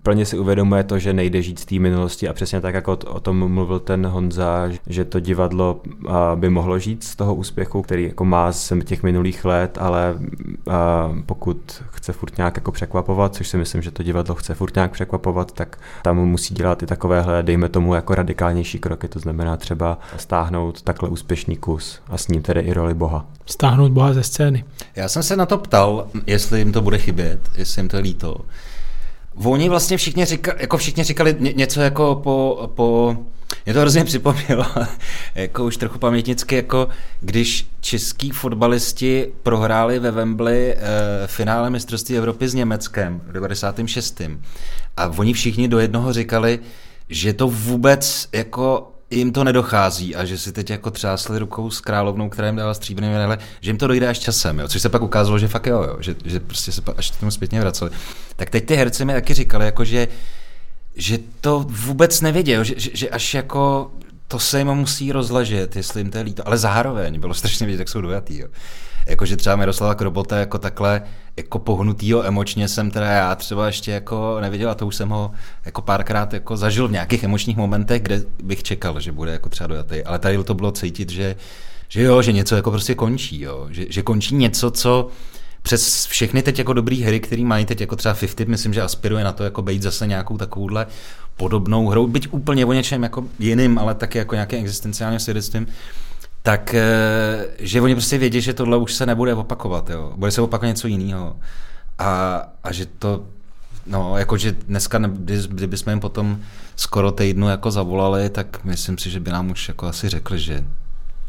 plně 0.03 0.25
si 0.25 0.37
uvědomuje 0.37 0.83
to, 0.83 0.99
že 0.99 1.13
nejde 1.13 1.41
žít 1.41 1.59
z 1.59 1.65
té 1.65 1.79
minulosti 1.79 2.29
a 2.29 2.33
přesně 2.33 2.61
tak, 2.61 2.75
jako 2.75 2.97
o 3.07 3.19
tom 3.19 3.53
mluvil 3.53 3.79
ten 3.79 4.07
Honza, 4.07 4.69
že 4.87 5.05
to 5.05 5.19
divadlo 5.19 5.81
uh, 5.85 6.13
by 6.35 6.49
mohlo 6.49 6.79
žít 6.79 7.03
z 7.03 7.15
toho 7.15 7.35
úspěchu, 7.35 7.81
který 7.81 8.03
jako 8.03 8.25
má 8.25 8.51
z 8.51 8.73
těch 8.83 9.03
minulých 9.03 9.45
let, 9.45 9.77
ale 9.81 10.15
uh, 10.17 10.73
pokud 11.25 11.83
chce 11.89 12.13
furt 12.13 12.37
nějak 12.37 12.57
jako 12.57 12.71
překvapovat, 12.71 13.35
což 13.35 13.47
si 13.47 13.57
myslím, 13.57 13.81
že 13.81 13.91
to 13.91 14.03
divadlo 14.03 14.35
chce 14.35 14.53
furt 14.53 14.75
nějak 14.75 14.91
překvapovat, 14.91 15.51
tak 15.51 15.77
tam 16.03 16.17
musí 16.17 16.53
dělat 16.53 16.83
i 16.83 16.85
takovéhle, 16.85 17.43
dejme 17.43 17.69
tomu, 17.69 17.95
jako 17.95 18.15
radikálnější 18.15 18.79
kroky, 18.79 19.07
to 19.07 19.19
znamená 19.19 19.57
třeba 19.57 19.99
stáhnout 20.17 20.81
takhle 20.81 21.09
úspěšný 21.09 21.55
kus 21.55 22.01
a 22.07 22.17
s 22.17 22.27
ním 22.27 22.41
tedy 22.41 22.61
i 22.61 22.73
roli 22.73 22.93
Boha. 22.93 23.25
Stáhnout 23.45 23.91
Boha 23.91 24.13
ze 24.13 24.23
scény. 24.23 24.63
Já 24.95 25.09
jsem 25.09 25.23
se 25.23 25.35
na 25.35 25.45
to 25.45 25.57
ptal, 25.57 26.07
jestli 26.27 26.59
jim 26.59 26.71
to 26.71 26.81
bude 26.81 26.97
chybět, 27.01 27.39
jestli 27.57 27.79
jim 27.79 27.89
to 27.89 27.97
je 27.97 28.03
líto. 28.03 28.37
Oni 29.35 29.69
vlastně 29.69 29.97
všichni, 29.97 30.25
říkali, 30.25 30.57
jako 30.61 30.77
všichni 30.77 31.03
říkali 31.03 31.35
něco 31.39 31.81
jako 31.81 32.15
po, 32.23 32.69
po 32.75 33.17
mě 33.65 33.73
to 33.73 33.79
hrozně 33.79 34.03
připomnělo, 34.03 34.65
jako 35.35 35.65
už 35.65 35.77
trochu 35.77 35.99
pamětnicky, 35.99 36.55
jako 36.55 36.87
když 37.21 37.67
český 37.81 38.29
fotbalisti 38.29 39.33
prohráli 39.43 39.99
ve 39.99 40.11
Wembley 40.11 40.71
e, 40.71 40.77
finále 41.27 41.69
mistrovství 41.69 42.17
Evropy 42.17 42.47
s 42.47 42.53
Německem 42.53 43.21
v 43.27 43.31
96. 43.31 44.21
A 44.97 45.07
oni 45.07 45.33
všichni 45.33 45.67
do 45.67 45.79
jednoho 45.79 46.13
říkali, 46.13 46.59
že 47.09 47.33
to 47.33 47.47
vůbec 47.47 48.29
jako 48.31 48.90
jim 49.11 49.31
to 49.31 49.43
nedochází 49.43 50.15
a 50.15 50.25
že 50.25 50.37
si 50.37 50.51
teď 50.51 50.69
jako 50.69 50.91
třásli 50.91 51.39
rukou 51.39 51.71
s 51.71 51.81
královnou, 51.81 52.29
která 52.29 52.47
jim 52.47 52.55
dala 52.55 52.73
stříbrný 52.73 53.09
medaile, 53.09 53.37
že 53.61 53.69
jim 53.69 53.77
to 53.77 53.87
dojde 53.87 54.07
až 54.07 54.19
časem, 54.19 54.59
jo? 54.59 54.67
což 54.67 54.81
se 54.81 54.89
pak 54.89 55.01
ukázalo, 55.01 55.39
že 55.39 55.47
fakt 55.47 55.67
jo, 55.67 55.83
jo? 55.83 55.97
Že, 55.99 56.15
že, 56.25 56.39
prostě 56.39 56.71
se 56.71 56.81
až 56.97 57.11
k 57.11 57.19
tomu 57.19 57.31
zpětně 57.31 57.61
vraceli. 57.61 57.91
Tak 58.35 58.49
teď 58.49 58.65
ty 58.65 58.75
herci 58.75 59.05
mi 59.05 59.13
taky 59.13 59.33
říkali, 59.33 59.65
jako 59.65 59.85
že, 59.85 60.07
že 60.95 61.19
to 61.41 61.65
vůbec 61.69 62.21
nevěděl, 62.21 62.63
že, 62.63 62.73
že, 62.77 62.89
že 62.93 63.09
až 63.09 63.33
jako 63.33 63.91
to 64.27 64.39
se 64.39 64.59
jim 64.59 64.67
musí 64.67 65.11
rozležet, 65.11 65.75
jestli 65.75 66.01
jim 66.01 66.11
to 66.11 66.17
je 66.17 66.23
líto, 66.23 66.47
ale 66.47 66.57
zároveň 66.57 67.19
bylo 67.19 67.33
strašně 67.33 67.65
vidět, 67.65 67.79
jak 67.79 67.89
jsou 67.89 68.01
dojatý. 68.01 68.37
Jo 68.37 68.47
jakože 69.07 69.37
třeba 69.37 69.55
Miroslava 69.55 69.95
Krobota 69.95 70.37
jako 70.37 70.57
takhle 70.57 71.01
jako 71.37 71.59
pohnutýho 71.59 72.25
emočně 72.25 72.67
jsem 72.67 72.91
teda 72.91 73.05
já 73.05 73.35
třeba 73.35 73.65
ještě 73.65 73.91
jako 73.91 74.37
neviděl 74.41 74.69
a 74.69 74.75
to 74.75 74.87
už 74.87 74.95
jsem 74.95 75.09
ho 75.09 75.31
jako 75.65 75.81
párkrát 75.81 76.33
jako 76.33 76.57
zažil 76.57 76.87
v 76.87 76.91
nějakých 76.91 77.23
emočních 77.23 77.57
momentech, 77.57 78.01
kde 78.01 78.21
bych 78.43 78.63
čekal, 78.63 78.99
že 78.99 79.11
bude 79.11 79.31
jako 79.31 79.49
třeba 79.49 79.67
dojatý, 79.67 80.03
ale 80.03 80.19
tady 80.19 80.43
to 80.43 80.53
bylo 80.53 80.71
cítit, 80.71 81.09
že, 81.09 81.35
že 81.89 82.01
jo, 82.01 82.21
že 82.21 82.31
něco 82.31 82.55
jako 82.55 82.71
prostě 82.71 82.95
končí, 82.95 83.41
jo, 83.41 83.67
že, 83.69 83.85
že 83.89 84.01
končí 84.01 84.35
něco, 84.35 84.71
co 84.71 85.09
přes 85.61 86.05
všechny 86.05 86.41
teď 86.41 86.59
jako 86.59 86.73
dobrý 86.73 87.03
hry, 87.03 87.19
který 87.19 87.45
mají 87.45 87.65
teď 87.65 87.81
jako 87.81 87.95
třeba 87.95 88.13
50, 88.13 88.47
myslím, 88.47 88.73
že 88.73 88.81
aspiruje 88.81 89.23
na 89.23 89.31
to 89.31 89.43
jako 89.43 89.61
být 89.61 89.81
zase 89.81 90.07
nějakou 90.07 90.37
takovouhle 90.37 90.87
podobnou 91.37 91.87
hrou, 91.87 92.07
byť 92.07 92.27
úplně 92.31 92.65
o 92.65 92.73
něčem 92.73 93.03
jako 93.03 93.25
jiným, 93.39 93.79
ale 93.79 93.95
taky 93.95 94.17
jako 94.17 94.35
nějakým 94.35 94.59
existenciálním 94.59 95.19
svědectvím, 95.19 95.67
tak 96.41 96.73
eh, 96.73 97.47
že 97.59 97.81
oni 97.81 97.95
prostě 97.95 98.17
vědí, 98.17 98.41
že 98.41 98.53
tohle 98.53 98.77
už 98.77 98.93
se 98.93 99.05
nebude 99.05 99.33
opakovat, 99.33 99.89
jo. 99.89 100.13
Bude 100.15 100.31
se 100.31 100.41
opakovat 100.41 100.67
něco 100.67 100.87
jiného. 100.87 101.35
A, 101.99 102.41
a 102.63 102.71
že 102.71 102.85
to, 102.85 103.23
no, 103.87 104.17
jakože 104.17 104.51
dneska, 104.51 104.97
kdy, 104.97 105.41
kdyby 105.47 105.77
jsme 105.77 105.91
jim 105.91 105.99
potom 105.99 106.39
skoro 106.75 107.11
týdnu 107.11 107.49
jako 107.49 107.71
zavolali, 107.71 108.29
tak 108.29 108.63
myslím 108.63 108.97
si, 108.97 109.09
že 109.09 109.19
by 109.19 109.31
nám 109.31 109.51
už 109.51 109.67
jako 109.67 109.87
asi 109.87 110.09
řekli, 110.09 110.39
že, 110.39 110.63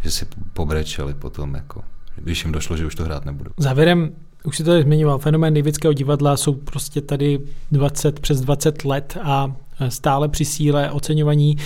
že 0.02 0.10
si 0.10 0.26
pobrečeli 0.52 1.14
potom, 1.14 1.54
jako, 1.54 1.82
když 2.16 2.44
jim 2.44 2.52
došlo, 2.52 2.76
že 2.76 2.86
už 2.86 2.94
to 2.94 3.04
hrát 3.04 3.24
nebudou. 3.24 3.50
Závěrem 3.58 4.12
Už 4.44 4.56
si 4.56 4.64
to 4.64 4.82
zmiňoval, 4.82 5.18
fenomén 5.18 5.54
Davidského 5.54 5.92
divadla 5.92 6.36
jsou 6.36 6.54
prostě 6.54 7.00
tady 7.00 7.40
20, 7.72 8.20
přes 8.20 8.40
20 8.40 8.84
let 8.84 9.18
a 9.22 9.54
stále 9.88 10.28
při 10.28 10.44
síle 10.44 10.90
oceňovaní. 10.90 11.56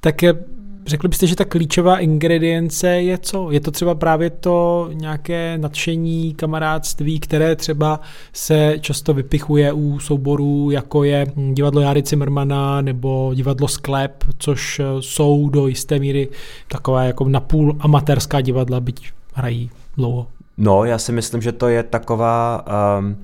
Tak 0.00 0.22
Řekli 0.88 1.08
byste, 1.08 1.26
že 1.26 1.36
ta 1.36 1.44
klíčová 1.44 1.98
ingredience 1.98 2.88
je 2.88 3.18
co? 3.18 3.50
Je 3.50 3.60
to 3.60 3.70
třeba 3.70 3.94
právě 3.94 4.30
to 4.30 4.88
nějaké 4.92 5.58
nadšení, 5.58 6.34
kamarádství, 6.34 7.20
které 7.20 7.56
třeba 7.56 8.00
se 8.32 8.76
často 8.80 9.14
vypichuje 9.14 9.72
u 9.72 9.98
souborů, 9.98 10.70
jako 10.70 11.04
je 11.04 11.26
divadlo 11.52 11.80
Jary 11.80 12.02
Zimmermana 12.06 12.80
nebo 12.80 13.32
divadlo 13.34 13.68
Sklep, 13.68 14.24
což 14.38 14.80
jsou 15.00 15.48
do 15.48 15.66
jisté 15.66 15.98
míry 15.98 16.28
takové 16.68 17.06
jako 17.06 17.28
napůl 17.28 17.76
amatérská 17.80 18.40
divadla, 18.40 18.80
byť 18.80 19.12
hrají 19.34 19.70
dlouho. 19.96 20.26
No, 20.56 20.84
já 20.84 20.98
si 20.98 21.12
myslím, 21.12 21.42
že 21.42 21.52
to 21.52 21.68
je 21.68 21.82
taková 21.82 22.64
um, 22.98 23.16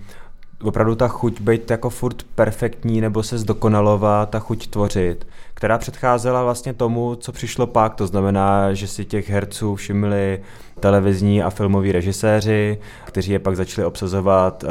opravdu 0.62 0.94
ta 0.94 1.09
chuť 1.09 1.40
být 1.40 1.70
jako 1.70 1.90
furt 1.90 2.22
perfektní 2.35 3.00
nebo 3.00 3.22
se 3.22 3.38
zdokonalovat, 3.38 4.31
ta 4.31 4.38
chuť 4.38 4.66
tvořit 4.66 5.27
která 5.55 5.79
předcházela 5.79 6.43
vlastně 6.43 6.75
tomu, 6.75 7.14
co 7.14 7.33
přišlo 7.33 7.67
pak, 7.67 7.95
to 7.95 8.07
znamená, 8.07 8.75
že 8.75 8.88
si 8.88 9.05
těch 9.05 9.31
herců 9.31 9.75
všimli 9.75 10.43
televizní 10.85 11.42
a 11.42 11.51
filmoví 11.51 11.92
režiséři, 11.92 12.79
kteří 13.05 13.33
je 13.33 13.38
pak 13.38 13.57
začali 13.57 13.87
obsazovat 13.87 14.64
uh, 14.64 14.70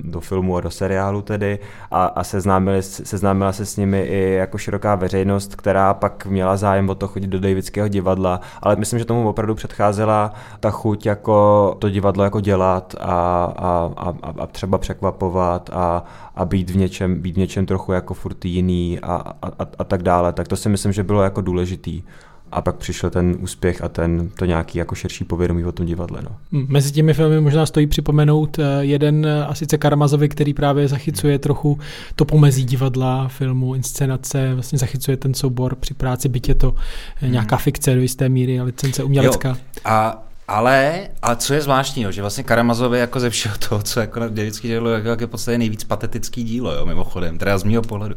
do 0.00 0.20
filmu 0.20 0.56
a 0.56 0.60
do 0.60 0.70
seriálu 0.70 1.22
tedy 1.22 1.58
a, 1.90 2.04
a 2.04 2.24
seznámili, 2.24 2.82
seznámila 2.82 3.52
se 3.52 3.66
s 3.66 3.76
nimi 3.76 4.00
i 4.00 4.32
jako 4.32 4.58
široká 4.58 4.94
veřejnost, 4.94 5.56
která 5.56 5.94
pak 5.94 6.26
měla 6.26 6.56
zájem 6.56 6.90
o 6.90 6.94
to 6.94 7.08
chodit 7.08 7.26
do 7.26 7.40
Davidského 7.40 7.88
divadla, 7.88 8.40
ale 8.62 8.76
myslím, 8.76 8.98
že 8.98 9.04
tomu 9.04 9.28
opravdu 9.28 9.54
předcházela 9.54 10.32
ta 10.60 10.70
chuť 10.70 11.06
jako 11.06 11.76
to 11.78 11.88
divadlo 11.90 12.24
jako 12.24 12.40
dělat 12.40 12.94
a, 13.00 13.04
a, 13.56 13.90
a, 13.96 14.14
a 14.38 14.46
třeba 14.46 14.78
překvapovat 14.78 15.70
a, 15.72 16.04
a 16.36 16.44
být 16.44 16.70
v 16.70 16.76
něčem, 16.76 17.20
být 17.20 17.34
v 17.34 17.38
něčem 17.38 17.66
trochu 17.66 17.92
jako 17.92 18.14
furt 18.14 18.44
jiný 18.44 19.00
a, 19.02 19.14
a, 19.42 19.46
a, 19.58 19.66
a 19.78 19.84
tak 19.84 20.02
dále, 20.02 20.32
tak 20.32 20.48
to 20.48 20.56
si 20.56 20.68
myslím, 20.68 20.92
že 20.92 21.02
bylo 21.02 21.22
jako 21.22 21.40
důležitý 21.40 22.02
a 22.52 22.62
pak 22.62 22.76
přišel 22.76 23.10
ten 23.10 23.36
úspěch 23.40 23.84
a 23.84 23.88
ten 23.88 24.28
to 24.28 24.44
nějaký 24.44 24.78
jako 24.78 24.94
širší 24.94 25.24
povědomí 25.24 25.64
o 25.64 25.72
tom 25.72 25.86
divadle. 25.86 26.20
No. 26.22 26.36
Hmm, 26.52 26.66
mezi 26.68 26.92
těmi 26.92 27.14
filmy 27.14 27.40
možná 27.40 27.66
stojí 27.66 27.86
připomenout 27.86 28.58
eh, 28.58 28.62
jeden 28.80 29.26
eh, 29.26 29.44
a 29.44 29.54
sice 29.54 29.78
Karamazovi, 29.78 30.28
který 30.28 30.54
právě 30.54 30.88
zachycuje 30.88 31.38
trochu 31.38 31.78
to 32.16 32.24
pomezí 32.24 32.64
divadla, 32.64 33.28
filmu, 33.28 33.74
inscenace, 33.74 34.54
vlastně 34.54 34.78
zachycuje 34.78 35.16
ten 35.16 35.34
soubor 35.34 35.74
při 35.74 35.94
práci, 35.94 36.28
byť 36.28 36.48
je 36.48 36.54
to 36.54 36.74
eh, 36.76 36.80
hmm. 37.20 37.32
nějaká 37.32 37.56
fikce 37.56 37.94
do 37.94 38.00
jisté 38.00 38.28
míry 38.28 38.60
a 38.60 38.64
licence 38.64 39.04
umělecká. 39.04 39.48
Jo. 39.48 39.56
A 39.84 40.26
ale, 40.50 41.08
ale 41.22 41.36
co 41.36 41.54
je 41.54 41.60
zvláštní, 41.60 42.06
že 42.10 42.20
vlastně 42.20 42.44
Karamazovi 42.44 42.98
jako 42.98 43.20
ze 43.20 43.30
všeho 43.30 43.54
toho, 43.68 43.82
co 43.82 44.00
jako 44.00 44.28
vždycky 44.28 44.68
dělo, 44.68 44.90
jako, 44.90 45.08
jako 45.08 45.22
je 45.22 45.26
podstatě 45.26 45.58
nejvíc 45.58 45.84
patetický 45.84 46.44
dílo, 46.44 46.72
jo, 46.74 46.86
mimochodem, 46.86 47.38
teda 47.38 47.58
z 47.58 47.64
mého 47.64 47.82
pohledu. 47.82 48.14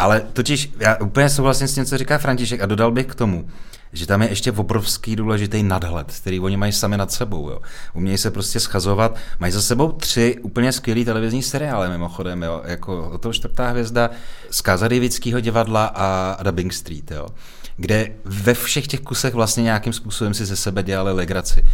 Ale 0.00 0.20
totiž 0.32 0.72
já 0.78 0.96
úplně 0.96 1.28
souhlasím 1.28 1.68
s 1.68 1.74
tím, 1.74 1.84
co 1.84 1.98
říká 1.98 2.18
František 2.18 2.60
a 2.60 2.66
dodal 2.66 2.90
bych 2.90 3.06
k 3.06 3.14
tomu, 3.14 3.48
že 3.92 4.06
tam 4.06 4.22
je 4.22 4.28
ještě 4.28 4.52
obrovský 4.52 5.16
důležitý 5.16 5.62
nadhled, 5.62 6.12
který 6.22 6.40
oni 6.40 6.56
mají 6.56 6.72
sami 6.72 6.96
nad 6.96 7.12
sebou. 7.12 7.50
Jo. 7.50 7.60
Umějí 7.94 8.18
se 8.18 8.30
prostě 8.30 8.60
schazovat. 8.60 9.16
Mají 9.38 9.52
za 9.52 9.62
sebou 9.62 9.92
tři 9.92 10.36
úplně 10.42 10.72
skvělý 10.72 11.04
televizní 11.04 11.42
seriály 11.42 11.88
mimochodem, 11.88 12.42
jo. 12.42 12.62
jako 12.64 13.18
to 13.18 13.32
čtvrtá 13.32 13.68
hvězda, 13.68 14.10
Zkáza 14.50 14.88
Davidského 14.88 15.40
divadla 15.40 15.92
a 15.94 16.42
Dubbing 16.42 16.72
Street, 16.72 17.10
jo. 17.10 17.28
kde 17.76 18.12
ve 18.24 18.54
všech 18.54 18.86
těch 18.86 19.00
kusech 19.00 19.34
vlastně 19.34 19.62
nějakým 19.62 19.92
způsobem 19.92 20.34
si 20.34 20.46
ze 20.46 20.56
sebe 20.56 20.82
dělali 20.82 21.12
legraci 21.12 21.64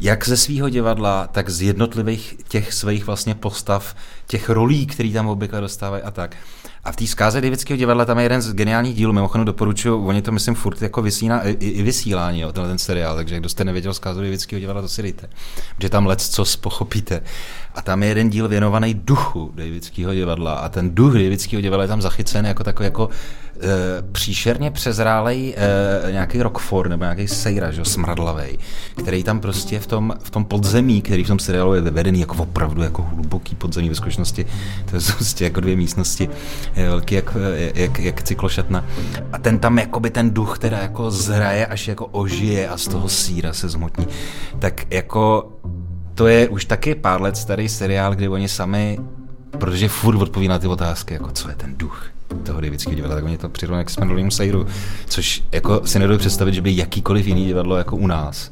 jak 0.00 0.28
ze 0.28 0.36
svého 0.36 0.68
divadla, 0.68 1.26
tak 1.26 1.50
z 1.50 1.62
jednotlivých 1.62 2.36
těch 2.48 2.72
svých 2.72 3.06
vlastně 3.06 3.34
postav, 3.34 3.96
těch 4.26 4.48
rolí, 4.48 4.86
které 4.86 5.12
tam 5.12 5.28
obvykle 5.28 5.60
dostávají 5.60 6.02
a 6.02 6.10
tak. 6.10 6.36
A 6.84 6.92
v 6.92 6.96
té 6.96 7.06
zkáze 7.06 7.40
Davidského 7.40 7.76
divadla 7.76 8.04
tam 8.04 8.18
je 8.18 8.24
jeden 8.24 8.42
z 8.42 8.54
geniálních 8.54 8.94
dílů, 8.94 9.12
mimochodem 9.12 9.44
doporučuju, 9.44 10.06
oni 10.06 10.22
to 10.22 10.32
myslím 10.32 10.54
furt 10.54 10.82
jako 10.82 11.02
vysí 11.02 11.28
na, 11.28 11.42
i, 11.42 11.50
i 11.50 11.82
vysílání, 11.82 12.40
jo, 12.40 12.52
tenhle 12.52 12.68
ten 12.70 12.78
seriál, 12.78 13.16
takže 13.16 13.36
kdo 13.36 13.48
jste 13.48 13.64
nevěděl 13.64 13.94
zkázu 13.94 14.20
Davidského 14.20 14.60
divadla, 14.60 14.82
to 14.82 14.88
si 14.88 15.02
dejte. 15.02 15.28
Protože 15.76 15.88
tam 15.88 16.06
let 16.06 16.20
co 16.20 16.44
pochopíte. 16.60 17.20
A 17.74 17.82
tam 17.82 18.02
je 18.02 18.08
jeden 18.08 18.28
díl 18.28 18.48
věnovaný 18.48 18.94
duchu 18.94 19.52
Davidského 19.54 20.14
divadla 20.14 20.54
a 20.54 20.68
ten 20.68 20.94
duch 20.94 21.12
Davidského 21.12 21.62
divadla 21.62 21.84
je 21.84 21.88
tam 21.88 22.02
zachycen 22.02 22.46
jako 22.46 22.64
takový 22.64 22.84
jako 22.84 23.08
e, 23.60 24.02
příšerně 24.12 24.70
přezrálej 24.70 25.54
e, 25.56 26.12
nějaký 26.12 26.42
rockford 26.42 26.90
nebo 26.90 27.04
nějaký 27.04 27.28
sejra, 27.28 27.70
že, 27.70 27.84
smradlavej, 27.84 28.58
který 28.96 29.22
tam 29.22 29.40
prostě 29.40 29.80
v 29.80 29.86
tom, 29.86 30.14
v 30.22 30.30
tom 30.30 30.44
podzemí, 30.44 31.02
který 31.02 31.24
v 31.24 31.26
tom 31.26 31.38
seriálu 31.38 31.74
je 31.74 31.80
vedený 31.80 32.20
jako 32.20 32.36
opravdu 32.36 32.82
jako 32.82 33.02
hluboký 33.02 33.54
podzemí 33.54 33.88
ve 33.88 33.94
skutečnosti, 33.94 34.46
to 34.90 35.00
jsou 35.00 35.12
prostě 35.12 35.44
jako 35.44 35.60
dvě 35.60 35.76
místnosti, 35.76 36.28
je 36.78 36.88
velký 36.88 37.14
jak, 37.14 37.36
jak, 37.74 37.98
jak 37.98 38.22
cyklošatna. 38.22 38.84
A 39.32 39.38
ten 39.38 39.58
tam 39.58 39.78
jakoby 39.78 40.10
ten 40.10 40.30
duch 40.30 40.58
teda 40.58 40.78
jako 40.78 41.10
zraje, 41.10 41.66
až 41.66 41.88
jako 41.88 42.06
ožije 42.06 42.68
a 42.68 42.76
z 42.78 42.88
toho 42.88 43.08
síra 43.08 43.52
se 43.52 43.68
zmotní. 43.68 44.06
Tak 44.58 44.92
jako 44.94 45.52
to 46.14 46.26
je 46.26 46.48
už 46.48 46.64
taky 46.64 46.94
pár 46.94 47.22
let 47.22 47.36
starý 47.36 47.68
seriál, 47.68 48.14
kdy 48.14 48.28
oni 48.28 48.48
sami, 48.48 48.98
protože 49.58 49.88
furt 49.88 50.22
odpoví 50.22 50.48
na 50.48 50.58
ty 50.58 50.66
otázky, 50.66 51.14
jako 51.14 51.30
co 51.30 51.48
je 51.48 51.54
ten 51.54 51.74
duch 51.76 52.06
toho 52.44 52.60
Davidského 52.60 52.96
divadla, 52.96 53.16
tak 53.16 53.24
oni 53.24 53.38
to 53.38 53.48
přirovnají 53.48 53.86
k 53.86 53.90
Smedolímu 53.90 54.30
Sejru, 54.30 54.66
což 55.06 55.42
jako 55.52 55.86
si 55.86 55.98
nedovedu 55.98 56.18
představit, 56.18 56.54
že 56.54 56.60
by 56.60 56.76
jakýkoliv 56.76 57.26
jiný 57.26 57.44
divadlo 57.44 57.76
jako 57.76 57.96
u 57.96 58.06
nás 58.06 58.50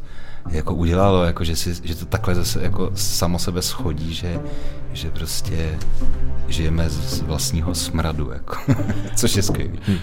jako 0.51 0.75
udělalo, 0.75 1.25
jako 1.25 1.45
že, 1.45 1.57
si, 1.57 1.75
že 1.83 1.95
to 1.95 2.07
takhle 2.07 2.35
zase 2.35 2.63
jako 2.63 2.91
samo 2.95 3.39
sebe 3.39 3.63
schodí, 3.63 4.15
že, 4.15 4.41
že 4.93 5.11
prostě 5.11 5.79
žijeme 6.49 6.91
z 6.91 7.23
vlastního 7.23 7.75
smradu, 7.75 8.31
jako, 8.33 8.57
což 9.17 9.37
je 9.37 9.43
skvělé. 9.43 9.77
Hm. 9.89 9.99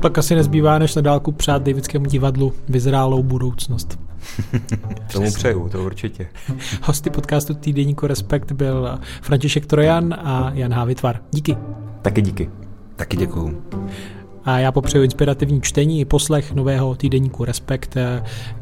Pak 0.00 0.18
asi 0.18 0.34
nezbývá, 0.34 0.78
než 0.78 0.94
na 0.94 1.02
dálku 1.02 1.32
přát 1.32 1.62
Davidskému 1.62 2.06
divadlu 2.06 2.52
vyzrálou 2.68 3.22
budoucnost. 3.22 3.98
Tomu 5.12 5.32
přeju, 5.32 5.68
to 5.68 5.84
určitě. 5.84 6.28
Hosty 6.82 7.10
podcastu 7.10 7.54
Týdeníku 7.54 8.06
Respekt 8.06 8.52
byl 8.52 8.98
František 9.22 9.66
Trojan 9.66 10.14
a 10.14 10.50
Jan 10.54 10.72
Hávitvar. 10.72 11.20
Díky. 11.30 11.56
Taky 12.02 12.22
díky. 12.22 12.50
Taky 12.96 13.16
děkuju. 13.16 13.62
A 14.44 14.58
já 14.58 14.72
popřeju 14.72 15.04
inspirativní 15.04 15.62
čtení 15.62 16.00
i 16.00 16.04
poslech 16.04 16.52
nového 16.52 16.94
týdeníku 16.94 17.44
Respekt, 17.44 17.94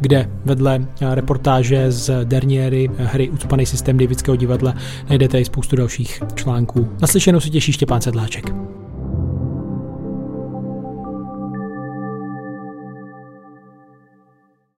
kde 0.01 0.31
vedle 0.45 0.87
reportáže 1.01 1.93
z 1.93 2.25
derniéry 2.25 2.91
hry 2.97 3.31
Ucpaný 3.31 3.67
systém 3.67 3.99
Davidského 3.99 4.37
divadla 4.37 4.75
najdete 5.09 5.41
i 5.41 5.45
spoustu 5.45 5.77
dalších 5.77 6.23
článků. 6.35 6.89
Naslyšenou 7.01 7.41
se 7.41 7.51
těší 7.51 7.73
Štěpán 7.73 8.01
Sedláček. 8.01 8.55